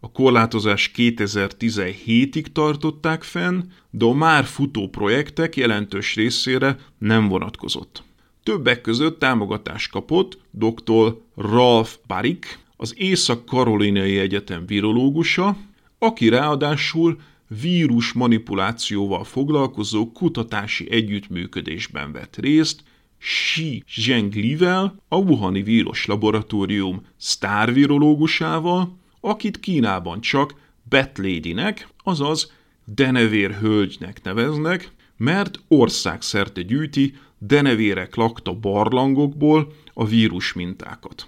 A 0.00 0.10
korlátozás 0.10 0.90
2017-ig 0.96 2.44
tartották 2.52 3.22
fenn, 3.22 3.60
de 3.90 4.04
a 4.04 4.12
már 4.12 4.44
futó 4.44 4.88
projektek 4.88 5.56
jelentős 5.56 6.14
részére 6.14 6.78
nem 6.98 7.28
vonatkozott. 7.28 8.02
Többek 8.42 8.80
között 8.80 9.18
támogatást 9.18 9.90
kapott 9.90 10.38
dr. 10.50 11.20
Ralph 11.34 11.90
Barik, 12.06 12.58
az 12.76 12.94
Észak-Karolinai 12.96 14.18
Egyetem 14.18 14.66
virológusa, 14.66 15.56
aki 15.98 16.28
ráadásul 16.28 17.20
vírus 17.48 18.12
manipulációval 18.12 19.24
foglalkozó 19.24 20.12
kutatási 20.12 20.90
együttműködésben 20.90 22.12
vett 22.12 22.36
részt, 22.36 22.82
Xi 23.18 23.82
Zhenglivel, 23.88 25.02
a 25.08 25.16
Wuhani 25.16 25.62
Vírus 25.62 26.06
Laboratórium 26.06 27.06
sztárvirológusával, 27.16 28.98
akit 29.20 29.60
Kínában 29.60 30.20
csak 30.20 30.54
Bat 30.88 31.18
Lady-nek, 31.18 31.88
azaz 32.02 32.52
denevér 32.84 33.50
hölgynek 33.50 34.22
neveznek, 34.22 34.90
mert 35.16 35.60
országszerte 35.68 36.62
gyűjti 36.62 37.14
denevérek 37.38 38.14
lakta 38.14 38.54
barlangokból 38.54 39.72
a 39.94 40.06
vírus 40.06 40.52
mintákat. 40.52 41.26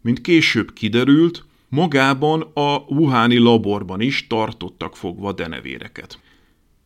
Mint 0.00 0.20
később 0.20 0.72
kiderült, 0.72 1.44
magában 1.70 2.40
a 2.54 2.76
Wuhani 2.76 3.36
laborban 3.36 4.00
is 4.00 4.26
tartottak 4.26 4.96
fogva 4.96 5.32
denevéreket. 5.32 6.18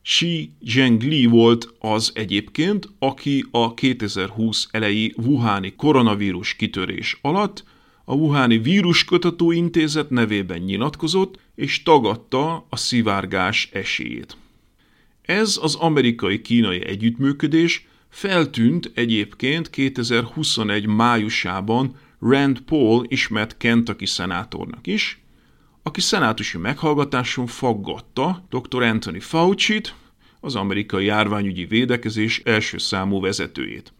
Xi 0.03 0.51
Zhengli 0.61 1.27
volt 1.27 1.75
az 1.79 2.13
egyébként, 2.15 2.89
aki 2.99 3.45
a 3.51 3.75
2020 3.75 4.69
elejé 4.71 5.13
Wuhani 5.17 5.75
koronavírus 5.77 6.55
kitörés 6.55 7.19
alatt 7.23 7.65
a 8.05 8.15
Wuhani 8.15 8.59
Víruskutató 8.59 9.51
Intézet 9.51 10.11
nevében 10.11 10.59
nyilatkozott, 10.59 11.39
és 11.55 11.83
tagadta 11.83 12.67
a 12.69 12.77
szivárgás 12.77 13.69
esélyét. 13.73 14.37
Ez 15.23 15.59
az 15.63 15.75
amerikai-kínai 15.75 16.85
együttműködés 16.85 17.87
feltűnt 18.09 18.91
egyébként 18.95 19.71
2021 19.71 20.87
májusában 20.87 21.97
Rand 22.21 22.61
Paul 22.61 23.05
ismert 23.09 23.57
Kentucky 23.57 24.07
szenátornak 24.07 24.87
is, 24.87 25.23
aki 25.83 26.01
szenátusi 26.01 26.59
meghallgatáson 26.59 27.47
faggatta 27.47 28.47
dr. 28.51 28.83
Anthony 28.83 29.21
Fauci-t, 29.21 29.95
az 30.41 30.55
amerikai 30.55 31.05
járványügyi 31.05 31.65
védekezés 31.65 32.39
első 32.45 32.79
számú 32.79 33.21
vezetőjét. 33.21 33.93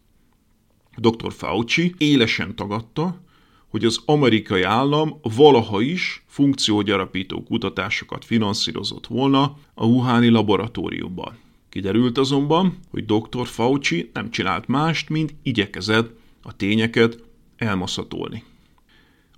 Dr. 0.97 1.33
Fauci 1.33 1.95
élesen 1.99 2.57
tagadta, 2.57 3.21
hogy 3.69 3.85
az 3.85 4.03
amerikai 4.05 4.63
állam 4.63 5.19
valaha 5.23 5.81
is 5.81 6.25
funkciógyarapító 6.27 7.43
kutatásokat 7.43 8.25
finanszírozott 8.25 9.07
volna 9.07 9.57
a 9.75 9.85
Wuhani 9.85 10.29
laboratóriumban. 10.29 11.37
Kiderült 11.69 12.19
azonban, 12.19 12.79
hogy 12.91 13.05
dr. 13.05 13.47
Fauci 13.47 14.11
nem 14.13 14.31
csinált 14.31 14.67
mást, 14.67 15.09
mint 15.09 15.35
igyekezett 15.43 16.19
a 16.43 16.57
tényeket 16.57 17.23
elmaszatolni. 17.65 18.43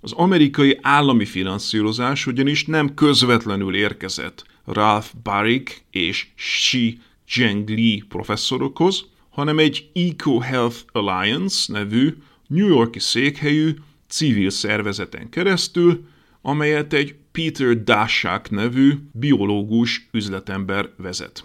Az 0.01 0.11
amerikai 0.11 0.77
állami 0.81 1.25
finanszírozás 1.25 2.27
ugyanis 2.27 2.65
nem 2.65 2.93
közvetlenül 2.93 3.75
érkezett 3.75 4.45
Ralph 4.65 5.07
Baric 5.23 5.81
és 5.91 6.27
Xi 6.35 6.99
Zhengli 7.29 8.03
professzorokhoz, 8.09 9.05
hanem 9.29 9.59
egy 9.59 9.89
EcoHealth 9.93 10.77
Alliance 10.91 11.73
nevű 11.73 12.15
New 12.47 12.67
Yorki 12.67 12.99
székhelyű 12.99 13.73
civil 14.07 14.49
szervezeten 14.49 15.29
keresztül, 15.29 16.07
amelyet 16.41 16.93
egy 16.93 17.15
Peter 17.31 17.83
Daszak 17.83 18.49
nevű 18.49 18.93
biológus 19.11 20.07
üzletember 20.11 20.89
vezet. 20.97 21.43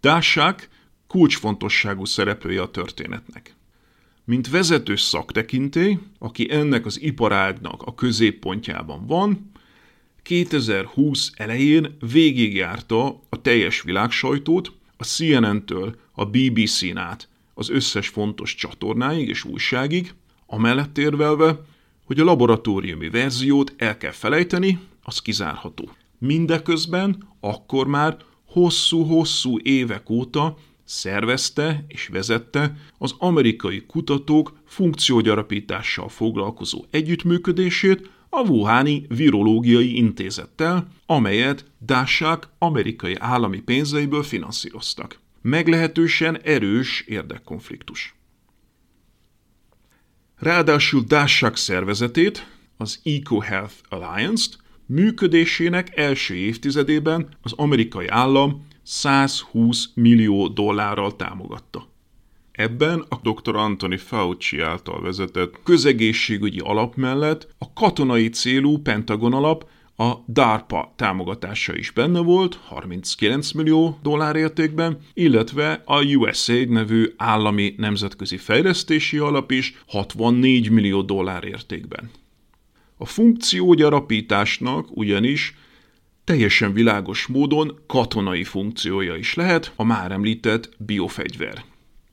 Daszak 0.00 0.68
kulcsfontosságú 1.06 2.04
szereplője 2.04 2.62
a 2.62 2.70
történetnek. 2.70 3.55
Mint 4.28 4.48
vezető 4.48 4.96
szaktekintély, 4.96 5.98
aki 6.18 6.50
ennek 6.50 6.86
az 6.86 7.02
iparágnak 7.02 7.82
a 7.82 7.94
középpontjában 7.94 9.06
van, 9.06 9.50
2020 10.22 11.32
elején 11.36 11.96
végigjárta 12.12 13.06
a 13.28 13.40
teljes 13.42 13.82
világsajtót, 13.82 14.72
a 14.96 15.04
CNN-től 15.04 15.98
a 16.12 16.24
BBC-n 16.24 16.96
át 16.96 17.28
az 17.54 17.70
összes 17.70 18.08
fontos 18.08 18.54
csatornáig 18.54 19.28
és 19.28 19.44
újságig, 19.44 20.14
amellett 20.46 20.98
érvelve, 20.98 21.60
hogy 22.04 22.20
a 22.20 22.24
laboratóriumi 22.24 23.08
verziót 23.08 23.74
el 23.76 23.96
kell 23.96 24.10
felejteni, 24.10 24.78
az 25.02 25.18
kizárható. 25.18 25.90
Mindeközben 26.18 27.28
akkor 27.40 27.86
már 27.86 28.16
hosszú-hosszú 28.44 29.58
évek 29.62 30.10
óta 30.10 30.56
szervezte 30.86 31.84
és 31.88 32.08
vezette 32.08 32.76
az 32.98 33.14
amerikai 33.18 33.86
kutatók 33.86 34.58
funkciógyarapítással 34.66 36.08
foglalkozó 36.08 36.84
együttműködését 36.90 38.10
a 38.28 38.40
Wuhani 38.40 39.06
Virológiai 39.08 39.96
Intézettel, 39.96 40.88
amelyet 41.06 41.64
Dásák 41.78 42.48
amerikai 42.58 43.14
állami 43.18 43.60
pénzeiből 43.60 44.22
finanszíroztak. 44.22 45.18
Meglehetősen 45.42 46.40
erős 46.42 47.04
érdekkonfliktus. 47.06 48.14
Ráadásul 50.36 51.04
Dásák 51.06 51.56
szervezetét, 51.56 52.46
az 52.76 53.00
EcoHealth 53.04 53.74
Alliance-t 53.88 54.58
működésének 54.86 55.96
első 55.96 56.34
évtizedében 56.34 57.28
az 57.42 57.52
amerikai 57.52 58.06
állam 58.06 58.66
120 58.86 59.88
millió 59.94 60.48
dollárral 60.48 61.16
támogatta. 61.16 61.88
Ebben 62.52 63.04
a 63.08 63.16
dr. 63.22 63.56
Anthony 63.56 63.98
Fauci 63.98 64.60
által 64.60 65.02
vezetett 65.02 65.60
közegészségügyi 65.64 66.58
alap 66.58 66.94
mellett 66.94 67.48
a 67.58 67.72
katonai 67.72 68.28
célú 68.28 68.78
Pentagon 68.78 69.32
alap 69.32 69.66
a 69.96 70.14
DARPA 70.26 70.92
támogatása 70.96 71.76
is 71.76 71.90
benne 71.90 72.20
volt, 72.20 72.58
39 72.64 73.52
millió 73.52 73.98
dollár 74.02 74.36
értékben, 74.36 74.98
illetve 75.14 75.82
a 75.84 76.04
USAID 76.04 76.68
nevű 76.68 77.12
állami 77.16 77.74
nemzetközi 77.76 78.36
fejlesztési 78.36 79.18
alap 79.18 79.50
is 79.50 79.74
64 79.86 80.70
millió 80.70 81.02
dollár 81.02 81.44
értékben. 81.44 82.10
A 82.96 83.06
funkciógyarapításnak 83.06 84.96
ugyanis 84.96 85.54
teljesen 86.26 86.72
világos 86.72 87.26
módon 87.26 87.78
katonai 87.86 88.44
funkciója 88.44 89.16
is 89.16 89.34
lehet 89.34 89.72
a 89.76 89.84
már 89.84 90.12
említett 90.12 90.70
biofegyver. 90.78 91.64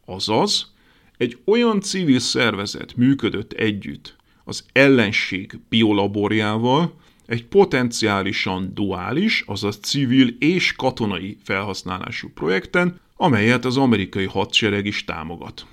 Azaz, 0.05 0.73
egy 1.17 1.37
olyan 1.45 1.81
civil 1.81 2.19
szervezet 2.19 2.95
működött 2.95 3.51
együtt 3.51 4.15
az 4.43 4.65
ellenség 4.71 5.59
biolaborjával, 5.69 6.93
egy 7.25 7.45
potenciálisan 7.45 8.71
duális, 8.73 9.43
azaz 9.47 9.77
civil 9.81 10.27
és 10.39 10.73
katonai 10.73 11.37
felhasználású 11.43 12.29
projekten, 12.33 12.99
amelyet 13.15 13.65
az 13.65 13.77
amerikai 13.77 14.25
hadsereg 14.25 14.85
is 14.85 15.05
támogat. 15.05 15.65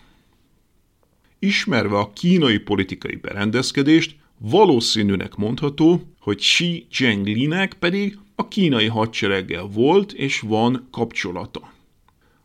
Ismerve 1.39 1.99
a 1.99 2.13
kínai 2.13 2.59
politikai 2.59 3.17
berendezkedést, 3.17 4.17
valószínűnek 4.39 5.35
mondható, 5.35 6.03
hogy 6.21 6.37
Xi 6.37 6.87
Zhenglinek 6.93 7.75
pedig 7.75 8.19
a 8.41 8.49
kínai 8.49 8.87
hadsereggel 8.87 9.65
volt 9.65 10.13
és 10.13 10.41
van 10.41 10.89
kapcsolata. 10.91 11.73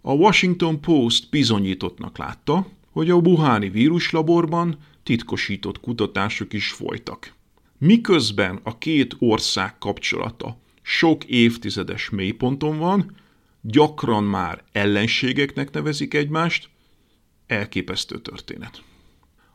A 0.02 0.12
Washington 0.14 0.82
Post 0.82 1.30
bizonyítottnak 1.30 2.18
látta, 2.18 2.68
hogy 2.92 3.10
a 3.10 3.16
Wuhani 3.16 3.70
víruslaborban 3.70 4.78
titkosított 5.04 5.80
kutatások 5.80 6.54
is 6.54 6.72
folytak. 6.72 7.34
Miközben 7.78 8.60
a 8.64 8.78
két 8.78 9.16
ország 9.20 9.78
kapcsolata 9.78 10.58
sok 10.82 11.24
évtizedes 11.24 12.10
mélyponton 12.10 12.78
van, 12.78 13.16
gyakran 13.62 14.24
már 14.24 14.64
ellenségeknek 14.72 15.72
nevezik 15.72 16.14
egymást, 16.14 16.70
elképesztő 17.48 18.20
történet. 18.20 18.84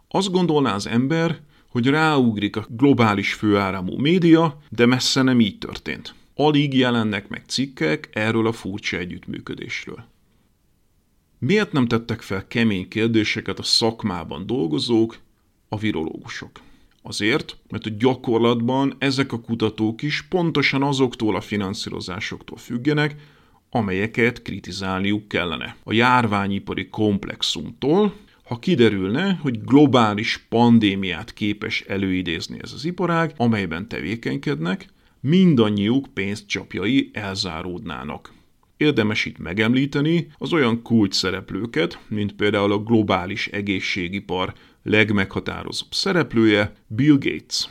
Azt 0.09 0.31
gondolná 0.31 0.74
az 0.74 0.87
ember, 0.87 1.40
hogy 1.68 1.87
ráugrik 1.87 2.57
a 2.57 2.66
globális 2.68 3.33
főáramú 3.33 3.96
média, 3.96 4.59
de 4.68 4.87
messze 4.87 5.22
nem 5.22 5.40
így 5.40 5.59
történt. 5.59 6.14
Alig 6.42 6.74
jelennek 6.74 7.29
meg 7.29 7.42
cikkek 7.46 8.09
erről 8.12 8.46
a 8.46 8.53
furcsa 8.53 8.96
együttműködésről. 8.96 10.05
Miért 11.38 11.72
nem 11.72 11.87
tettek 11.87 12.20
fel 12.20 12.46
kemény 12.46 12.88
kérdéseket 12.88 13.59
a 13.59 13.62
szakmában 13.62 14.46
dolgozók, 14.46 15.18
a 15.68 15.79
virológusok? 15.79 16.61
Azért, 17.03 17.57
mert 17.68 17.87
a 17.87 17.90
gyakorlatban 17.98 18.94
ezek 18.98 19.33
a 19.33 19.40
kutatók 19.40 20.03
is 20.03 20.22
pontosan 20.22 20.83
azoktól 20.83 21.37
a 21.37 21.40
finanszírozásoktól 21.40 22.59
függenek, 22.59 23.14
amelyeket 23.70 24.42
kritizálniuk 24.42 25.29
kellene. 25.29 25.76
A 25.83 25.92
járványipari 25.92 26.88
komplexumtól, 26.88 28.14
ha 28.44 28.59
kiderülne, 28.59 29.38
hogy 29.42 29.64
globális 29.64 30.46
pandémiát 30.48 31.33
képes 31.33 31.81
előidézni 31.81 32.59
ez 32.62 32.72
az 32.72 32.85
iparág, 32.85 33.33
amelyben 33.37 33.88
tevékenykednek, 33.88 34.88
mindannyiuk 35.20 36.06
pénzcsapjai 36.14 37.11
elzáródnának. 37.12 38.33
Érdemes 38.76 39.24
itt 39.24 39.38
megemlíteni 39.38 40.33
az 40.38 40.52
olyan 40.52 40.83
kulcs 40.83 41.14
szereplőket, 41.14 41.98
mint 42.09 42.33
például 42.33 42.72
a 42.72 42.83
globális 42.83 43.46
egészségipar 43.46 44.54
legmeghatározóbb 44.83 45.92
szereplője 45.92 46.72
Bill 46.87 47.18
Gates. 47.18 47.68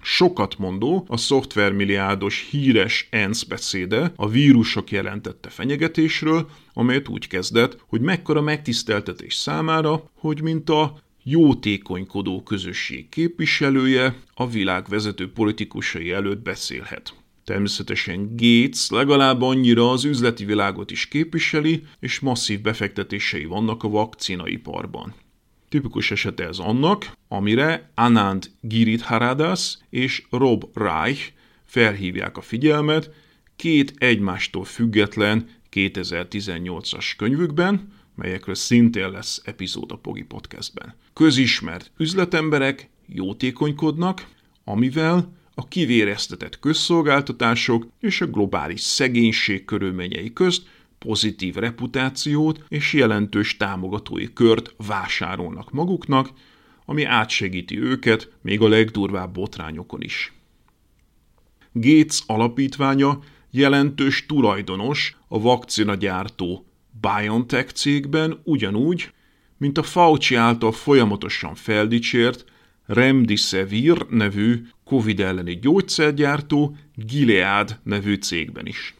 Sokat 0.00 0.58
mondó 0.58 1.04
a 1.08 1.16
szoftvermilliárdos 1.16 2.48
híres 2.50 3.08
ENSZ 3.10 3.42
beszéde 3.42 4.12
a 4.16 4.28
vírusok 4.28 4.90
jelentette 4.90 5.48
fenyegetésről, 5.48 6.50
amelyet 6.72 7.08
úgy 7.08 7.26
kezdett, 7.26 7.84
hogy 7.86 8.00
mekkora 8.00 8.40
megtiszteltetés 8.40 9.34
számára, 9.34 10.10
hogy 10.14 10.42
mint 10.42 10.70
a 10.70 10.98
jótékonykodó 11.30 12.42
közösség 12.42 13.08
képviselője 13.08 14.16
a 14.34 14.48
világ 14.48 14.88
vezető 14.88 15.32
politikusai 15.32 16.10
előtt 16.10 16.42
beszélhet. 16.42 17.14
Természetesen 17.44 18.30
Gates 18.36 18.90
legalább 18.90 19.42
annyira 19.42 19.90
az 19.90 20.04
üzleti 20.04 20.44
világot 20.44 20.90
is 20.90 21.08
képviseli, 21.08 21.82
és 22.00 22.20
masszív 22.20 22.60
befektetései 22.60 23.44
vannak 23.44 23.82
a 23.82 23.88
vakcinaiparban. 23.88 25.14
Tipikus 25.68 26.10
esete 26.10 26.46
ez 26.46 26.58
annak, 26.58 27.12
amire 27.28 27.90
Anand 27.94 28.50
Giridharadas 28.60 29.78
és 29.90 30.22
Rob 30.30 30.64
Reich 30.74 31.32
felhívják 31.64 32.36
a 32.36 32.40
figyelmet 32.40 33.10
két 33.56 33.94
egymástól 33.98 34.64
független 34.64 35.48
2018-as 35.72 37.12
könyvükben, 37.16 37.92
melyekről 38.18 38.54
szintén 38.54 39.10
lesz 39.10 39.42
epizód 39.44 39.92
a 39.92 39.96
Pogi 39.96 40.22
Podcastben. 40.22 40.94
Közismert 41.12 41.90
üzletemberek 41.98 42.90
jótékonykodnak, 43.06 44.26
amivel 44.64 45.32
a 45.54 45.68
kivéreztetett 45.68 46.58
közszolgáltatások 46.58 47.86
és 48.00 48.20
a 48.20 48.26
globális 48.26 48.80
szegénység 48.80 49.64
körülményei 49.64 50.32
közt 50.32 50.62
pozitív 50.98 51.54
reputációt 51.54 52.64
és 52.68 52.92
jelentős 52.92 53.56
támogatói 53.56 54.32
kört 54.32 54.74
vásárolnak 54.86 55.70
maguknak, 55.70 56.30
ami 56.84 57.04
átsegíti 57.04 57.80
őket 57.80 58.30
még 58.42 58.60
a 58.60 58.68
legdurvább 58.68 59.32
botrányokon 59.32 60.02
is. 60.02 60.32
Gates 61.72 62.22
alapítványa 62.26 63.18
jelentős 63.50 64.26
tulajdonos 64.26 65.16
a 65.28 65.40
vakcinagyártó 65.40 66.67
BioNTech 67.00 67.72
cégben 67.72 68.40
ugyanúgy, 68.44 69.12
mint 69.56 69.78
a 69.78 69.82
Fauci 69.82 70.34
által 70.34 70.72
folyamatosan 70.72 71.54
feldicsért 71.54 72.44
Remdesivir 72.86 74.06
nevű 74.10 74.66
Covid 74.84 75.20
elleni 75.20 75.58
gyógyszergyártó 75.58 76.76
Gilead 76.94 77.78
nevű 77.82 78.14
cégben 78.14 78.66
is. 78.66 78.94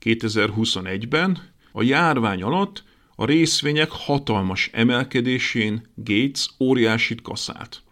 2021-ben 0.00 1.38
A 1.72 1.82
járvány 1.82 2.42
alatt 2.42 2.84
a 3.14 3.24
részvények 3.24 3.90
hatalmas 3.90 4.70
emelkedésén 4.72 5.86
Gates 5.94 6.50
óriásit 6.60 7.22
kaszált. 7.22 7.82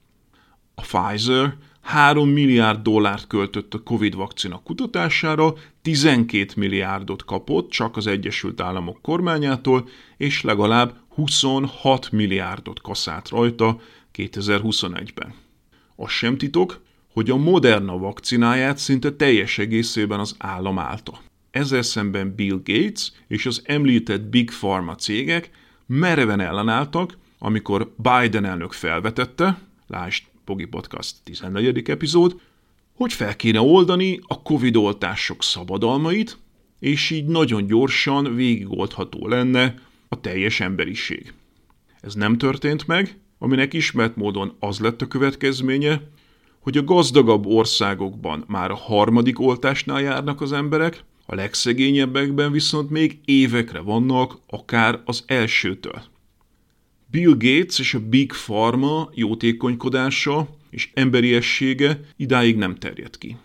A 0.74 0.80
Pfizer 0.82 1.56
3 1.80 2.28
milliárd 2.28 2.82
dollárt 2.82 3.26
költött 3.26 3.74
a 3.74 3.82
Covid 3.82 4.14
vakcina 4.14 4.62
kutatására, 4.62 5.54
12 5.84 6.52
milliárdot 6.56 7.24
kapott 7.24 7.70
csak 7.70 7.96
az 7.96 8.06
Egyesült 8.06 8.60
Államok 8.60 9.02
kormányától, 9.02 9.88
és 10.16 10.42
legalább 10.42 10.94
26 11.08 12.12
milliárdot 12.12 12.80
kaszált 12.80 13.28
rajta 13.28 13.80
2021-ben. 14.14 15.34
Az 15.96 16.10
sem 16.10 16.38
titok, 16.38 16.80
hogy 17.12 17.30
a 17.30 17.36
Moderna 17.36 17.98
vakcináját 17.98 18.78
szinte 18.78 19.12
teljes 19.12 19.58
egészében 19.58 20.20
az 20.20 20.34
állam 20.38 20.78
állta. 20.78 21.20
Ezzel 21.50 21.82
szemben 21.82 22.34
Bill 22.34 22.60
Gates 22.64 23.12
és 23.28 23.46
az 23.46 23.62
említett 23.64 24.22
Big 24.22 24.50
Pharma 24.50 24.94
cégek 24.94 25.50
mereven 25.86 26.40
ellenálltak, 26.40 27.18
amikor 27.38 27.94
Biden 27.96 28.44
elnök 28.44 28.72
felvetette, 28.72 29.60
lásd 29.86 30.24
Pogi 30.44 30.64
Podcast 30.64 31.16
14. 31.24 31.88
epizód, 31.88 32.40
hogy 32.94 33.12
fel 33.12 33.36
kéne 33.36 33.60
oldani 33.60 34.20
a 34.26 34.42
Covid 34.42 34.76
oltások 34.76 35.42
szabadalmait, 35.42 36.38
és 36.80 37.10
így 37.10 37.26
nagyon 37.26 37.66
gyorsan 37.66 38.34
végigoldható 38.34 39.28
lenne 39.28 39.74
a 40.08 40.20
teljes 40.20 40.60
emberiség. 40.60 41.32
Ez 42.00 42.14
nem 42.14 42.38
történt 42.38 42.86
meg, 42.86 43.18
aminek 43.38 43.72
ismert 43.72 44.16
módon 44.16 44.56
az 44.60 44.78
lett 44.78 45.02
a 45.02 45.08
következménye, 45.08 46.02
hogy 46.60 46.76
a 46.76 46.84
gazdagabb 46.84 47.46
országokban 47.46 48.44
már 48.46 48.70
a 48.70 48.76
harmadik 48.76 49.40
oltásnál 49.40 50.00
járnak 50.00 50.40
az 50.40 50.52
emberek, 50.52 51.04
a 51.26 51.34
legszegényebbekben 51.34 52.52
viszont 52.52 52.90
még 52.90 53.18
évekre 53.24 53.80
vannak, 53.80 54.38
akár 54.46 55.00
az 55.04 55.24
elsőtől. 55.26 56.02
Bill 57.10 57.34
Gates 57.38 57.78
és 57.78 57.94
a 57.94 58.08
Big 58.08 58.32
Pharma 58.32 59.10
jótékonykodása 59.14 60.48
és 60.74 60.90
emberiessége 60.94 62.00
idáig 62.16 62.56
nem 62.56 62.74
terjed 62.74 63.18
ki. 63.18 63.36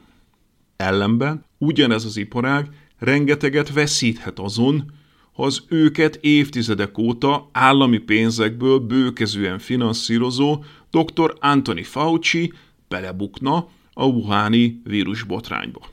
Ellenben 0.78 1.46
ugyanez 1.58 2.06
az 2.06 2.18
iparág 2.18 2.68
rengeteget 2.98 3.74
veszíthet 3.74 4.40
azon, 4.40 4.92
ha 5.34 5.44
az 5.44 5.64
őket 5.68 6.16
évtizedek 6.22 6.98
óta 6.98 7.50
állami 7.52 7.98
pénzekből 7.98 8.80
bőkezően 8.80 9.60
finanszírozó 9.60 10.64
dr. 10.92 11.38
Anthony 11.40 11.84
Fauci 11.84 12.54
belebukna 12.88 13.68
a 13.94 14.06
Wuhani 14.06 14.82
vírusbotrányba. 14.84 15.88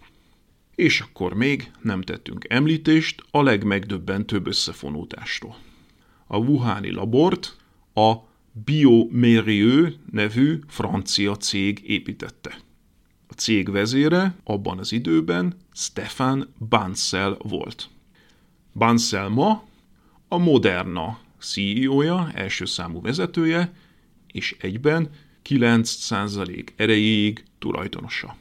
És 0.74 1.00
akkor 1.00 1.34
még 1.34 1.70
nem 1.82 2.02
tettünk 2.02 2.44
említést 2.48 3.22
a 3.30 3.42
legmegdöbbentőbb 3.42 4.46
összefonódásról. 4.46 5.56
A 6.26 6.36
Wuhani 6.36 6.92
labort 6.92 7.56
a 7.94 8.14
Biomérieux 8.64 9.94
nevű 10.10 10.58
francia 10.66 11.36
cég 11.36 11.82
építette. 11.86 12.58
A 13.26 13.32
cég 13.32 13.70
vezére 13.70 14.34
abban 14.44 14.78
az 14.78 14.92
időben 14.92 15.54
Stefan 15.72 16.52
Bansel 16.68 17.36
volt. 17.42 17.88
Bansel 18.72 19.28
ma 19.28 19.64
a 20.28 20.36
Moderna 20.38 21.18
CEO-ja, 21.38 22.30
első 22.34 22.64
számú 22.64 23.00
vezetője, 23.00 23.72
és 24.32 24.56
egyben 24.60 25.10
9% 25.48 26.68
erejéig 26.76 27.44
tulajdonosa. 27.58 28.36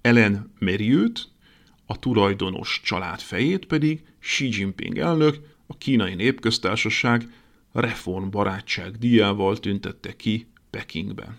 Ellen 0.00 0.52
Merieux, 0.58 1.28
a 1.86 1.98
tulajdonos 1.98 2.80
család 2.84 3.20
fejét 3.20 3.66
pedig 3.66 4.02
Xi 4.20 4.48
Jinping 4.50 4.98
elnök, 4.98 5.40
a 5.66 5.76
kínai 5.78 6.14
népköztársaság 6.14 7.28
reformbarátság 7.80 8.98
díjával 8.98 9.58
tüntette 9.58 10.16
ki 10.16 10.46
Pekingben. 10.70 11.36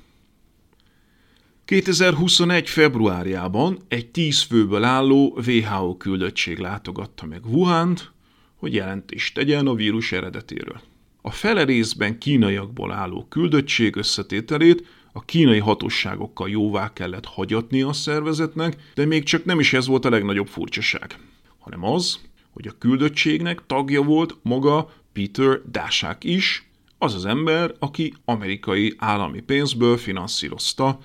2021. 1.65 2.69
februárjában 2.69 3.79
egy 3.87 4.07
tíz 4.07 4.41
főből 4.41 4.83
álló 4.83 5.39
WHO 5.47 5.97
küldöttség 5.97 6.57
látogatta 6.57 7.25
meg 7.25 7.45
Wuhan-t, 7.45 8.11
hogy 8.55 8.73
jelentést 8.73 9.33
tegyen 9.33 9.67
a 9.67 9.73
vírus 9.73 10.11
eredetéről. 10.11 10.81
A 11.21 11.31
fele 11.31 11.63
részben 11.63 12.17
kínaiakból 12.17 12.91
álló 12.91 13.25
küldöttség 13.29 13.95
összetételét 13.95 14.85
a 15.13 15.25
kínai 15.25 15.59
hatóságokkal 15.59 16.49
jóvá 16.49 16.93
kellett 16.93 17.25
hagyatni 17.25 17.81
a 17.81 17.93
szervezetnek, 17.93 18.91
de 18.93 19.05
még 19.05 19.23
csak 19.23 19.45
nem 19.45 19.59
is 19.59 19.73
ez 19.73 19.87
volt 19.87 20.05
a 20.05 20.09
legnagyobb 20.09 20.47
furcsaság, 20.47 21.19
hanem 21.57 21.83
az, 21.83 22.19
hogy 22.51 22.67
a 22.67 22.77
küldöttségnek 22.77 23.61
tagja 23.65 24.01
volt 24.01 24.37
maga 24.41 24.93
Peter 25.17 25.61
Daszak 25.71 26.23
is, 26.23 26.69
az 26.97 27.13
az 27.13 27.25
ember, 27.25 27.73
aki 27.79 28.13
amerikai 28.25 28.93
állami 28.97 29.41
pénzből 29.41 29.97
finanszírozta 29.97 30.99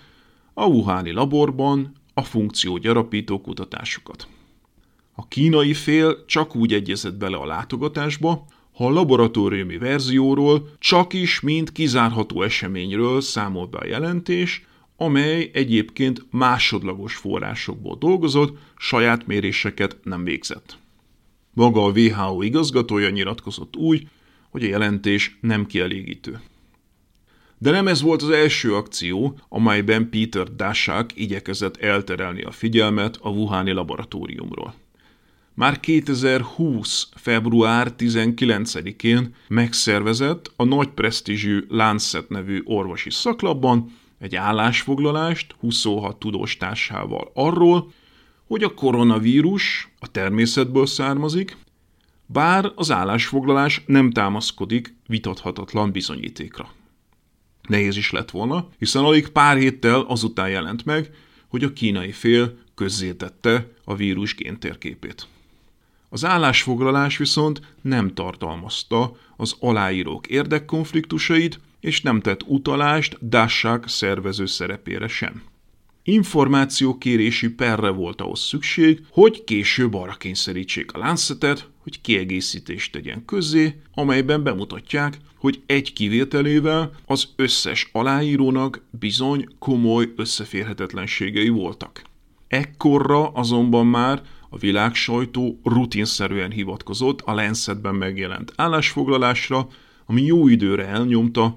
a 0.54 0.66
Wuhani 0.66 1.10
laborban 1.10 1.92
a 2.14 2.22
funkció 2.22 2.76
gyarapító 2.76 3.40
kutatásokat. 3.40 4.26
A 5.14 5.28
kínai 5.28 5.74
fél 5.74 6.24
csak 6.24 6.56
úgy 6.56 6.72
egyezett 6.72 7.14
bele 7.14 7.36
a 7.36 7.46
látogatásba, 7.46 8.44
ha 8.72 8.86
a 8.86 8.90
laboratóriumi 8.90 9.78
verzióról 9.78 10.68
csak 10.78 11.12
is 11.12 11.40
mint 11.40 11.72
kizárható 11.72 12.42
eseményről 12.42 13.20
számol 13.20 13.66
be 13.66 13.78
a 13.78 13.86
jelentés, 13.86 14.66
amely 14.96 15.50
egyébként 15.52 16.26
másodlagos 16.30 17.16
forrásokból 17.16 17.96
dolgozott, 17.96 18.58
saját 18.76 19.26
méréseket 19.26 19.96
nem 20.02 20.24
végzett. 20.24 20.80
Maga 21.54 21.84
a 21.84 21.90
WHO 21.90 22.42
igazgatója 22.42 23.10
nyilatkozott 23.10 23.76
úgy, 23.76 24.08
hogy 24.50 24.64
a 24.64 24.68
jelentés 24.68 25.38
nem 25.40 25.66
kielégítő. 25.66 26.40
De 27.58 27.70
nem 27.70 27.88
ez 27.88 28.02
volt 28.02 28.22
az 28.22 28.30
első 28.30 28.74
akció, 28.74 29.38
amelyben 29.48 30.10
Peter 30.10 30.54
Daszak 30.56 31.10
igyekezett 31.14 31.76
elterelni 31.76 32.42
a 32.42 32.50
figyelmet 32.50 33.18
a 33.20 33.28
Wuhani 33.28 33.72
laboratóriumról. 33.72 34.74
Már 35.54 35.80
2020. 35.80 37.08
február 37.14 37.92
19-én 37.98 39.34
megszervezett 39.48 40.52
a 40.56 40.64
nagy 40.64 40.88
presztízsű 40.88 41.64
Lancet 41.68 42.28
nevű 42.28 42.62
orvosi 42.64 43.10
szaklapban 43.10 43.96
egy 44.18 44.36
állásfoglalást 44.36 45.54
26 45.60 46.16
tudós 46.16 46.56
társával 46.56 47.30
arról, 47.34 47.92
hogy 48.52 48.62
a 48.62 48.74
koronavírus 48.74 49.88
a 49.98 50.10
természetből 50.10 50.86
származik, 50.86 51.56
bár 52.26 52.72
az 52.74 52.90
állásfoglalás 52.90 53.82
nem 53.86 54.10
támaszkodik 54.10 54.94
vitathatatlan 55.06 55.92
bizonyítékra. 55.92 56.72
Nehéz 57.68 57.96
is 57.96 58.10
lett 58.10 58.30
volna, 58.30 58.68
hiszen 58.78 59.04
alig 59.04 59.28
pár 59.28 59.56
héttel 59.56 60.00
azután 60.00 60.48
jelent 60.48 60.84
meg, 60.84 61.10
hogy 61.48 61.64
a 61.64 61.72
kínai 61.72 62.12
fél 62.12 62.58
közzétette 62.74 63.68
a 63.84 63.94
vírus 63.94 64.34
géntérképét. 64.34 65.26
Az 66.08 66.24
állásfoglalás 66.24 67.16
viszont 67.16 67.60
nem 67.82 68.14
tartalmazta 68.14 69.16
az 69.36 69.56
aláírók 69.60 70.26
érdekkonfliktusait, 70.26 71.60
és 71.80 72.00
nem 72.00 72.20
tett 72.20 72.42
utalást 72.42 73.28
Dassak 73.28 73.88
szervező 73.88 74.46
szerepére 74.46 75.08
sem. 75.08 75.51
Információkérési 76.04 77.50
perre 77.50 77.88
volt 77.88 78.20
ahhoz 78.20 78.40
szükség, 78.40 79.00
hogy 79.10 79.44
később 79.44 79.94
arra 79.94 80.12
kényszerítsék 80.12 80.92
a 80.92 80.98
Lancetet, 80.98 81.68
hogy 81.78 82.00
kiegészítést 82.00 82.92
tegyen 82.92 83.24
közzé, 83.24 83.80
amelyben 83.94 84.42
bemutatják, 84.42 85.16
hogy 85.36 85.62
egy 85.66 85.92
kivételével 85.92 86.92
az 87.06 87.28
összes 87.36 87.88
aláírónak 87.92 88.84
bizony 88.90 89.48
komoly 89.58 90.12
összeférhetetlenségei 90.16 91.48
voltak. 91.48 92.02
Ekkorra 92.48 93.28
azonban 93.28 93.86
már 93.86 94.22
a 94.48 94.58
világ 94.58 94.94
sajtó 94.94 95.60
rutinszerűen 95.64 96.50
hivatkozott 96.50 97.20
a 97.20 97.34
Lancetben 97.34 97.94
megjelent 97.94 98.52
állásfoglalásra, 98.56 99.68
ami 100.06 100.22
jó 100.22 100.48
időre 100.48 100.86
elnyomta 100.86 101.54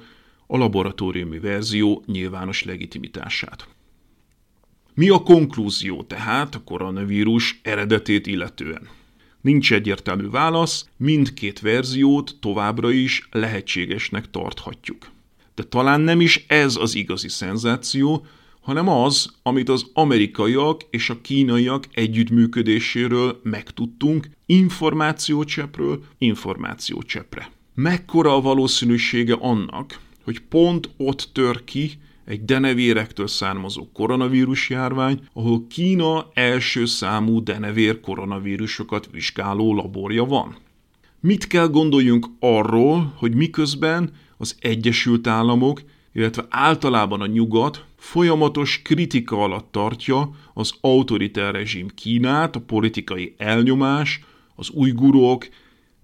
a 0.47 0.57
laboratóriumi 0.57 1.39
verzió 1.39 2.03
nyilvános 2.05 2.63
legitimitását. 2.63 3.74
Mi 4.97 5.09
a 5.09 5.19
konklúzió 5.19 6.03
tehát 6.03 6.55
a 6.55 6.63
koronavírus 6.63 7.59
eredetét 7.63 8.27
illetően? 8.27 8.87
Nincs 9.41 9.73
egyértelmű 9.73 10.29
válasz, 10.29 10.89
mindkét 10.97 11.59
verziót 11.59 12.35
továbbra 12.39 12.91
is 12.91 13.27
lehetségesnek 13.31 14.29
tarthatjuk. 14.29 15.11
De 15.55 15.63
talán 15.63 16.01
nem 16.01 16.21
is 16.21 16.45
ez 16.47 16.75
az 16.75 16.95
igazi 16.95 17.29
szenzáció, 17.29 18.25
hanem 18.61 18.89
az, 18.89 19.33
amit 19.43 19.69
az 19.69 19.85
amerikaiak 19.93 20.81
és 20.89 21.09
a 21.09 21.21
kínaiak 21.21 21.87
együttműködéséről 21.93 23.39
megtudtunk 23.43 24.29
információcsepről 24.45 26.03
információcsepre. 26.17 27.51
Mekkora 27.73 28.35
a 28.35 28.41
valószínűsége 28.41 29.35
annak, 29.39 29.99
hogy 30.23 30.39
pont 30.39 30.89
ott 30.97 31.29
tör 31.33 31.63
ki 31.63 31.91
egy 32.25 32.45
denevérektől 32.45 33.27
származó 33.27 33.89
koronavírus 33.93 34.69
járvány, 34.69 35.19
ahol 35.33 35.67
Kína 35.67 36.29
első 36.33 36.85
számú 36.85 37.43
denevér 37.43 37.99
koronavírusokat 37.99 39.09
vizsgáló 39.11 39.73
laborja 39.73 40.23
van. 40.23 40.55
Mit 41.19 41.47
kell 41.47 41.67
gondoljunk 41.67 42.27
arról, 42.39 43.13
hogy 43.15 43.35
miközben 43.35 44.11
az 44.37 44.55
Egyesült 44.59 45.27
Államok, 45.27 45.81
illetve 46.13 46.45
általában 46.49 47.21
a 47.21 47.25
nyugat 47.25 47.85
folyamatos 47.97 48.81
kritika 48.81 49.43
alatt 49.43 49.71
tartja 49.71 50.29
az 50.53 50.73
autoritár 50.81 51.53
rezsim 51.53 51.87
Kínát, 51.87 52.55
a 52.55 52.61
politikai 52.61 53.35
elnyomás, 53.37 54.23
az 54.55 54.69
ujgurok, 54.73 55.47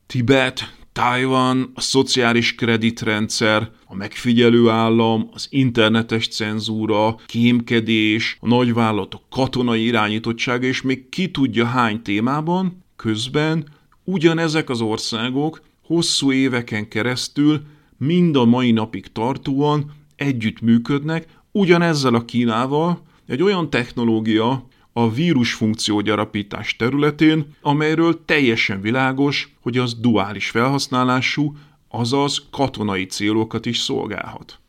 Tibet, 0.05 0.75
Taiwan, 0.93 1.71
a 1.73 1.81
szociális 1.81 2.55
kreditrendszer, 2.55 3.69
a 3.85 3.95
megfigyelő 3.95 4.69
állam, 4.69 5.29
az 5.33 5.47
internetes 5.49 6.27
cenzúra, 6.27 7.15
kémkedés, 7.25 8.37
a 8.39 8.47
nagyvállalatok 8.47 9.21
katonai 9.29 9.83
irányítottsága, 9.83 10.65
és 10.65 10.81
még 10.81 11.09
ki 11.09 11.31
tudja 11.31 11.65
hány 11.65 12.01
témában, 12.01 12.83
közben 12.95 13.67
ugyanezek 14.03 14.69
az 14.69 14.81
országok 14.81 15.61
hosszú 15.85 16.31
éveken 16.31 16.87
keresztül 16.87 17.61
mind 17.97 18.35
a 18.35 18.45
mai 18.45 18.71
napig 18.71 19.11
tartóan 19.11 19.91
együtt 20.15 20.61
működnek, 20.61 21.27
ugyanezzel 21.51 22.13
a 22.13 22.25
Kínával, 22.25 23.01
egy 23.27 23.41
olyan 23.41 23.69
technológia, 23.69 24.67
a 24.93 25.11
vírus 25.11 25.53
gyarapítás 26.01 26.75
területén, 26.75 27.55
amelyről 27.61 28.25
teljesen 28.25 28.81
világos, 28.81 29.55
hogy 29.61 29.77
az 29.77 29.99
duális 29.99 30.49
felhasználású, 30.49 31.55
azaz 31.89 32.47
katonai 32.51 33.05
célokat 33.05 33.65
is 33.65 33.77
szolgálhat. 33.77 34.60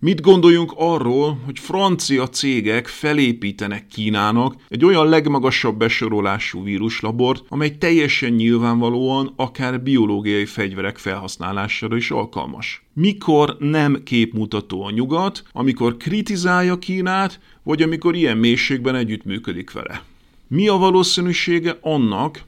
Mit 0.00 0.20
gondoljunk 0.20 0.72
arról, 0.76 1.40
hogy 1.44 1.58
francia 1.58 2.28
cégek 2.28 2.86
felépítenek 2.86 3.86
Kínának 3.86 4.54
egy 4.68 4.84
olyan 4.84 5.08
legmagasabb 5.08 5.78
besorolású 5.78 6.62
víruslabort, 6.62 7.44
amely 7.48 7.76
teljesen 7.78 8.32
nyilvánvalóan 8.32 9.32
akár 9.36 9.82
biológiai 9.82 10.44
fegyverek 10.44 10.98
felhasználására 10.98 11.96
is 11.96 12.10
alkalmas? 12.10 12.84
Mikor 12.92 13.56
nem 13.58 14.02
képmutató 14.04 14.82
a 14.82 14.90
nyugat, 14.90 15.42
amikor 15.52 15.96
kritizálja 15.96 16.78
Kínát, 16.78 17.40
vagy 17.62 17.82
amikor 17.82 18.14
ilyen 18.14 18.36
mélységben 18.36 18.94
együttműködik 18.94 19.72
vele? 19.72 20.02
Mi 20.48 20.68
a 20.68 20.76
valószínűsége 20.76 21.78
annak, 21.80 22.42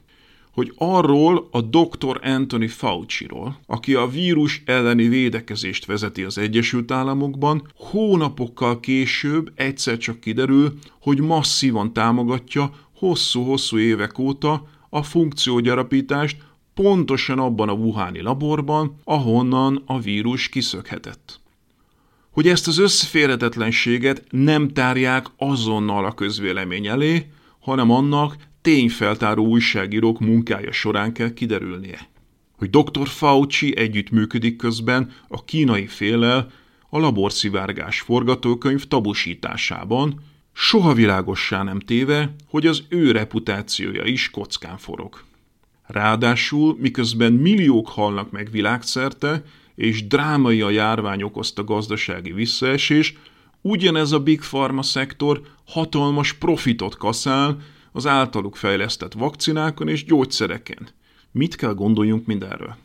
hogy 0.51 0.73
arról 0.75 1.47
a 1.51 1.61
dr. 1.61 2.19
Anthony 2.23 2.69
Fauci-ról, 2.69 3.59
aki 3.65 3.93
a 3.93 4.07
vírus 4.07 4.61
elleni 4.65 5.07
védekezést 5.07 5.85
vezeti 5.85 6.23
az 6.23 6.37
Egyesült 6.37 6.91
Államokban, 6.91 7.71
hónapokkal 7.75 8.79
később 8.79 9.51
egyszer 9.55 9.97
csak 9.97 10.19
kiderül, 10.19 10.73
hogy 11.01 11.19
masszívan 11.19 11.93
támogatja 11.93 12.71
hosszú-hosszú 12.95 13.77
évek 13.77 14.19
óta 14.19 14.67
a 14.89 15.03
funkciógyarapítást 15.03 16.37
pontosan 16.73 17.39
abban 17.39 17.69
a 17.69 17.73
Wuhani 17.73 18.21
laborban, 18.21 18.95
ahonnan 19.03 19.83
a 19.85 19.99
vírus 19.99 20.49
kiszökhetett. 20.49 21.39
Hogy 22.31 22.47
ezt 22.47 22.67
az 22.67 22.77
összeférhetetlenséget 22.77 24.23
nem 24.29 24.67
tárják 24.67 25.25
azonnal 25.37 26.05
a 26.05 26.11
közvélemény 26.11 26.87
elé, 26.87 27.31
hanem 27.59 27.91
annak 27.91 28.35
tényfeltáró 28.61 29.45
újságírók 29.45 30.19
munkája 30.19 30.71
során 30.71 31.13
kell 31.13 31.33
kiderülnie. 31.33 32.09
Hogy 32.57 32.69
dr. 32.69 33.07
Fauci 33.07 33.77
együttműködik 33.77 34.55
közben 34.55 35.11
a 35.27 35.43
kínai 35.43 35.87
félel 35.87 36.51
a 36.89 36.99
laborszivárgás 36.99 37.99
forgatókönyv 37.99 38.85
tabusításában, 38.85 40.23
soha 40.53 40.93
világossá 40.93 41.63
nem 41.63 41.79
téve, 41.79 42.35
hogy 42.47 42.67
az 42.67 42.83
ő 42.89 43.11
reputációja 43.11 44.03
is 44.03 44.29
kockán 44.29 44.77
forog. 44.77 45.23
Ráadásul, 45.87 46.77
miközben 46.79 47.33
milliók 47.33 47.87
halnak 47.89 48.31
meg 48.31 48.51
világszerte, 48.51 49.43
és 49.75 50.07
drámai 50.07 50.61
a 50.61 50.69
járvány 50.69 51.21
okozta 51.21 51.63
gazdasági 51.63 52.31
visszaesés, 52.31 53.13
ugyanez 53.61 54.11
a 54.11 54.19
Big 54.19 54.39
Pharma 54.39 54.83
szektor 54.83 55.41
hatalmas 55.65 56.33
profitot 56.33 56.97
kaszál, 56.97 57.57
az 57.91 58.07
általuk 58.07 58.55
fejlesztett 58.55 59.13
vakcinákon 59.13 59.87
és 59.87 60.05
gyógyszereken. 60.05 60.89
Mit 61.31 61.55
kell 61.55 61.73
gondoljunk 61.73 62.25
mindenről? 62.25 62.75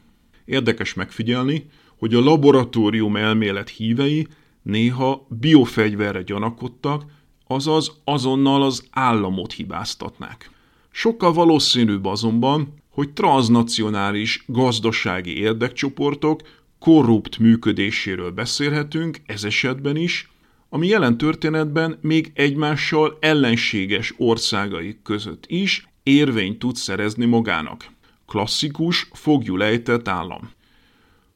Érdekes 0.45 0.95
megfigyelni, 0.95 1.67
hogy 1.99 2.15
a 2.15 2.21
laboratórium 2.21 3.17
elmélet 3.17 3.69
hívei 3.69 4.27
néha 4.63 5.27
biofegyverre 5.29 6.23
gyanakodtak, 6.23 7.05
azaz 7.47 8.01
azonnal 8.05 8.63
az 8.63 8.85
államot 8.91 9.53
hibáztatnák. 9.53 10.51
Sokkal 10.91 11.33
valószínűbb 11.33 12.05
azonban, 12.05 12.75
hogy 12.91 13.13
transnacionális 13.13 14.45
gazdasági 14.47 15.39
érdekcsoportok 15.39 16.41
korrupt 16.79 17.39
működéséről 17.39 18.31
beszélhetünk, 18.31 19.21
ez 19.27 19.45
esetben 19.45 19.97
is, 19.97 20.31
ami 20.77 20.87
jelen 20.87 21.19
történetben 21.19 21.99
még 22.01 22.31
egymással 22.35 23.19
ellenséges 23.21 24.15
országaik 24.17 25.03
között 25.03 25.45
is 25.47 25.89
érvényt 26.03 26.59
tud 26.59 26.77
szerezni 26.77 27.25
magának. 27.25 27.87
Klasszikus, 28.27 29.09
fogjulejtett 29.13 30.09
állam. 30.09 30.51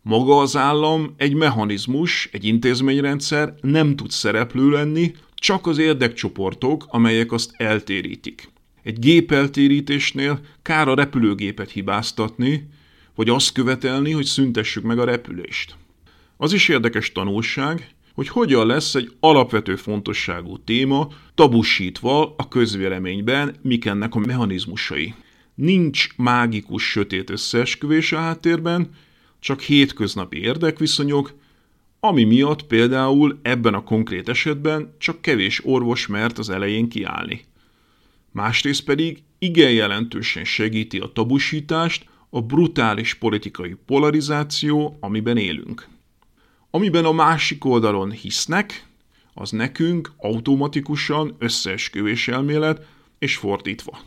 Maga 0.02 0.38
az 0.38 0.56
állam 0.56 1.14
egy 1.16 1.34
mechanizmus, 1.34 2.28
egy 2.32 2.44
intézményrendszer 2.44 3.54
nem 3.60 3.96
tud 3.96 4.10
szereplő 4.10 4.70
lenni, 4.70 5.14
csak 5.34 5.66
az 5.66 5.78
érdekcsoportok, 5.78 6.84
amelyek 6.88 7.32
azt 7.32 7.54
eltérítik. 7.56 8.48
Egy 8.82 8.98
gépeltérítésnél 8.98 10.40
kár 10.62 10.88
a 10.88 10.94
repülőgépet 10.94 11.70
hibáztatni, 11.70 12.68
vagy 13.14 13.28
azt 13.28 13.52
követelni, 13.52 14.12
hogy 14.12 14.24
szüntessük 14.24 14.84
meg 14.84 14.98
a 14.98 15.04
repülést. 15.04 15.74
Az 16.36 16.52
is 16.52 16.68
érdekes 16.68 17.12
tanulság, 17.12 17.94
hogy 18.20 18.28
hogyan 18.28 18.66
lesz 18.66 18.94
egy 18.94 19.12
alapvető 19.20 19.76
fontosságú 19.76 20.58
téma 20.58 21.08
tabusítva 21.34 22.34
a 22.36 22.48
közvéleményben, 22.48 23.56
mik 23.62 23.84
ennek 23.84 24.14
a 24.14 24.18
mechanizmusai. 24.18 25.14
Nincs 25.54 26.08
mágikus 26.16 26.90
sötét 26.90 27.30
összeesküvés 27.30 28.12
a 28.12 28.18
háttérben, 28.18 28.90
csak 29.38 29.60
hétköznapi 29.60 30.40
érdekviszonyok, 30.40 31.32
ami 32.00 32.24
miatt 32.24 32.62
például 32.62 33.38
ebben 33.42 33.74
a 33.74 33.84
konkrét 33.84 34.28
esetben 34.28 34.94
csak 34.98 35.22
kevés 35.22 35.64
orvos 35.64 36.06
mert 36.06 36.38
az 36.38 36.50
elején 36.50 36.88
kiállni. 36.88 37.44
Másrészt 38.30 38.84
pedig 38.84 39.22
igen 39.38 39.72
jelentősen 39.72 40.44
segíti 40.44 40.98
a 40.98 41.12
tabusítást 41.12 42.04
a 42.30 42.40
brutális 42.42 43.14
politikai 43.14 43.76
polarizáció, 43.86 44.96
amiben 45.00 45.36
élünk. 45.36 45.88
Amiben 46.72 47.04
a 47.04 47.12
másik 47.12 47.64
oldalon 47.64 48.10
hisznek, 48.10 48.86
az 49.34 49.50
nekünk 49.50 50.12
automatikusan 50.16 51.34
összeesküvés 51.38 52.28
elmélet, 52.28 52.86
és 53.18 53.36
fordítva. 53.36 53.98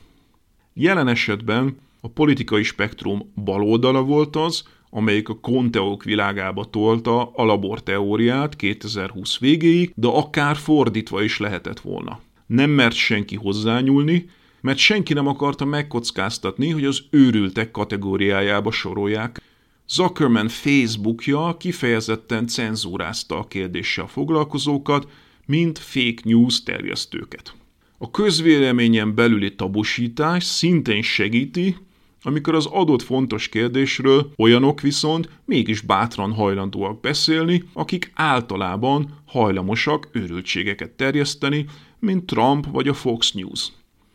Jelen 0.74 1.08
esetben 1.08 1.78
a 2.02 2.08
politikai 2.08 2.64
spektrum 2.64 3.32
baloldala 3.44 4.04
volt 4.04 4.36
az, 4.36 4.64
amelyik 4.90 5.30
a 5.30 5.40
konteók 5.40 6.04
világába 6.04 6.66
tolta 6.66 7.32
a 7.32 7.44
laborteóriát 7.44 8.56
2020 8.56 9.38
végéig, 9.40 9.92
de 9.96 10.08
akár 10.08 10.56
fordítva 10.56 11.24
is 11.24 11.40
lehetett 11.40 11.80
volna. 11.80 12.20
Nem 12.46 12.70
mert 12.70 12.96
senki 12.96 13.36
hozzányúlni, 13.36 14.30
mert 14.62 14.78
senki 14.78 15.14
nem 15.14 15.28
akarta 15.28 15.66
megkockáztatni, 15.66 16.70
hogy 16.70 16.86
az 16.86 17.04
őrültek 17.10 17.72
kategóriájába 17.72 18.72
sorolják 18.72 19.42
Zuckerman 19.88 20.48
Facebookja 20.48 21.58
kifejezetten 21.58 22.48
cenzúrázta 22.48 23.38
a 23.38 23.48
kérdéssel 23.48 24.08
foglalkozókat, 24.08 25.08
mint 25.46 25.80
fake 25.80 26.22
news 26.24 26.64
terjesztőket. 26.64 27.54
A 27.98 28.12
közvéleményen 28.12 29.16
belüli 29.16 29.56
tabusítás 29.56 30.44
szintén 30.44 31.02
segíti, 31.02 31.78
amikor 32.22 32.56
az 32.56 32.66
adott 32.66 33.02
fontos 33.02 33.50
kérdésről 33.50 34.32
olyanok 34.38 34.82
viszont 34.82 35.30
mégis 35.46 35.82
bátran 35.82 36.34
hajlandóak 36.34 37.02
beszélni, 37.02 37.64
akik 37.74 38.12
általában 38.14 39.22
hajlamosak 39.26 40.10
őrültségeket 40.12 40.92
terjeszteni, 40.92 41.66
mint 42.00 42.26
Trump 42.26 42.66
vagy 42.72 42.88
a 42.88 42.94
Fox 42.94 43.32
News. 43.32 43.72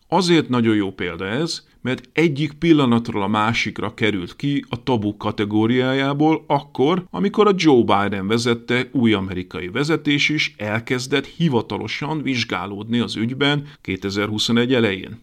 Azért 0.08 0.48
nagyon 0.48 0.74
jó 0.74 0.92
példa 0.92 1.26
ez, 1.26 1.67
mert 1.80 2.08
egyik 2.12 2.52
pillanatról 2.52 3.22
a 3.22 3.28
másikra 3.28 3.94
került 3.94 4.36
ki 4.36 4.64
a 4.68 4.82
tabu 4.82 5.16
kategóriájából 5.16 6.44
akkor, 6.46 7.04
amikor 7.10 7.46
a 7.46 7.54
Joe 7.56 7.82
Biden 7.82 8.26
vezette 8.26 8.88
új 8.92 9.12
amerikai 9.12 9.68
vezetés 9.68 10.28
is 10.28 10.54
elkezdett 10.56 11.26
hivatalosan 11.26 12.22
vizsgálódni 12.22 12.98
az 12.98 13.16
ügyben 13.16 13.66
2021 13.80 14.74
elején. 14.74 15.20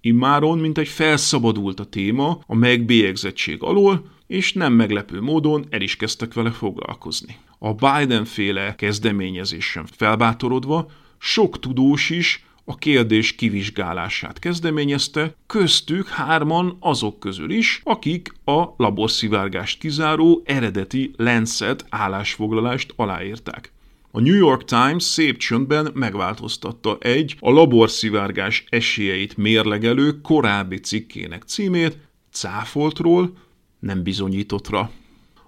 Immáron, 0.00 0.58
mint 0.58 0.78
egy 0.78 0.88
felszabadult 0.88 1.80
a 1.80 1.84
téma 1.84 2.38
a 2.46 2.54
megbélyegzettség 2.54 3.62
alól, 3.62 4.14
és 4.26 4.52
nem 4.52 4.72
meglepő 4.72 5.20
módon 5.20 5.66
el 5.70 5.80
is 5.80 5.96
kezdtek 5.96 6.34
vele 6.34 6.50
foglalkozni. 6.50 7.36
A 7.58 7.74
Biden 7.74 8.24
féle 8.24 8.74
kezdeményezésen 8.74 9.86
felbátorodva 9.96 10.90
sok 11.18 11.58
tudós 11.58 12.10
is 12.10 12.45
a 12.68 12.74
kérdés 12.74 13.34
kivizsgálását 13.34 14.38
kezdeményezte, 14.38 15.34
köztük 15.46 16.08
hárman 16.08 16.76
azok 16.80 17.18
közül 17.18 17.50
is, 17.50 17.80
akik 17.84 18.32
a 18.44 18.64
laborszivárgást 18.76 19.78
kizáró 19.78 20.42
eredeti 20.44 21.10
Lancet 21.16 21.86
állásfoglalást 21.88 22.92
aláírták. 22.96 23.72
A 24.10 24.20
New 24.20 24.34
York 24.34 24.64
Times 24.64 25.02
szép 25.02 25.36
csöndben 25.36 25.90
megváltoztatta 25.94 26.96
egy 27.00 27.36
a 27.40 27.50
laborszivárgás 27.50 28.64
esélyeit 28.68 29.36
mérlegelő 29.36 30.20
korábbi 30.20 30.76
cikkének 30.76 31.42
címét 31.42 31.98
cáfoltról 32.32 33.32
nem 33.78 34.02
bizonyítottra. 34.02 34.90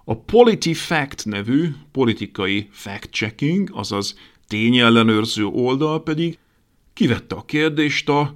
A 0.03 0.15
PolitiFact 0.15 1.25
nevű 1.25 1.69
politikai 1.91 2.67
fact-checking, 2.71 3.69
azaz 3.73 4.17
tényellenőrző 4.47 5.45
oldal 5.45 6.03
pedig 6.03 6.37
kivette 6.99 7.35
a 7.35 7.45
kérdést 7.45 8.09
a 8.09 8.35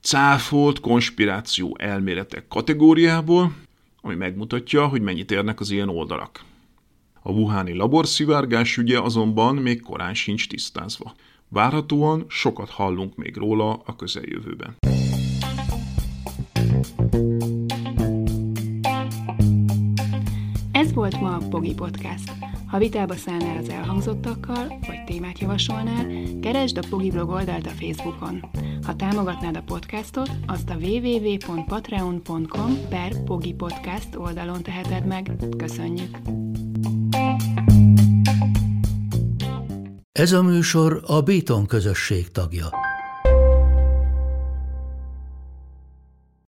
cáfolt 0.00 0.80
konspiráció 0.80 1.76
elméletek 1.78 2.48
kategóriából, 2.48 3.52
ami 4.00 4.14
megmutatja, 4.14 4.86
hogy 4.86 5.00
mennyit 5.00 5.30
érnek 5.30 5.60
az 5.60 5.70
ilyen 5.70 5.88
oldalak. 5.88 6.44
A 7.22 7.30
Wuhani 7.30 7.72
laborszivárgás 7.72 8.76
ügye 8.76 9.00
azonban 9.00 9.54
még 9.54 9.80
korán 9.80 10.14
sincs 10.14 10.48
tisztázva. 10.48 11.14
Várhatóan 11.48 12.24
sokat 12.28 12.70
hallunk 12.70 13.16
még 13.16 13.36
róla 13.36 13.82
a 13.84 13.96
közeljövőben. 13.96 14.76
Volt 21.10 21.20
ma 21.20 21.34
a 21.34 21.48
Pogi 21.48 21.74
Podcast. 21.74 22.32
Ha 22.66 22.78
vitába 22.78 23.14
szállnál 23.14 23.56
az 23.56 23.68
elhangzottakkal, 23.68 24.78
vagy 24.86 25.04
témát 25.06 25.38
javasolnál, 25.38 26.06
keresd 26.40 26.78
a 26.78 26.82
Pogi 26.90 27.10
blog 27.10 27.28
oldalt 27.28 27.66
a 27.66 27.70
Facebookon. 27.70 28.44
Ha 28.82 28.96
támogatnád 28.96 29.56
a 29.56 29.62
podcastot, 29.62 30.30
azt 30.46 30.70
a 30.70 30.74
www.patreon.com 30.74 32.78
per 32.88 33.22
Pogi 33.24 33.52
Podcast 33.52 34.16
oldalon 34.16 34.62
teheted 34.62 35.06
meg. 35.06 35.30
Köszönjük! 35.56 36.18
Ez 40.12 40.32
a 40.32 40.42
műsor 40.42 41.02
a 41.06 41.20
Béton 41.20 41.66
közösség 41.66 42.30
tagja. 42.30 42.66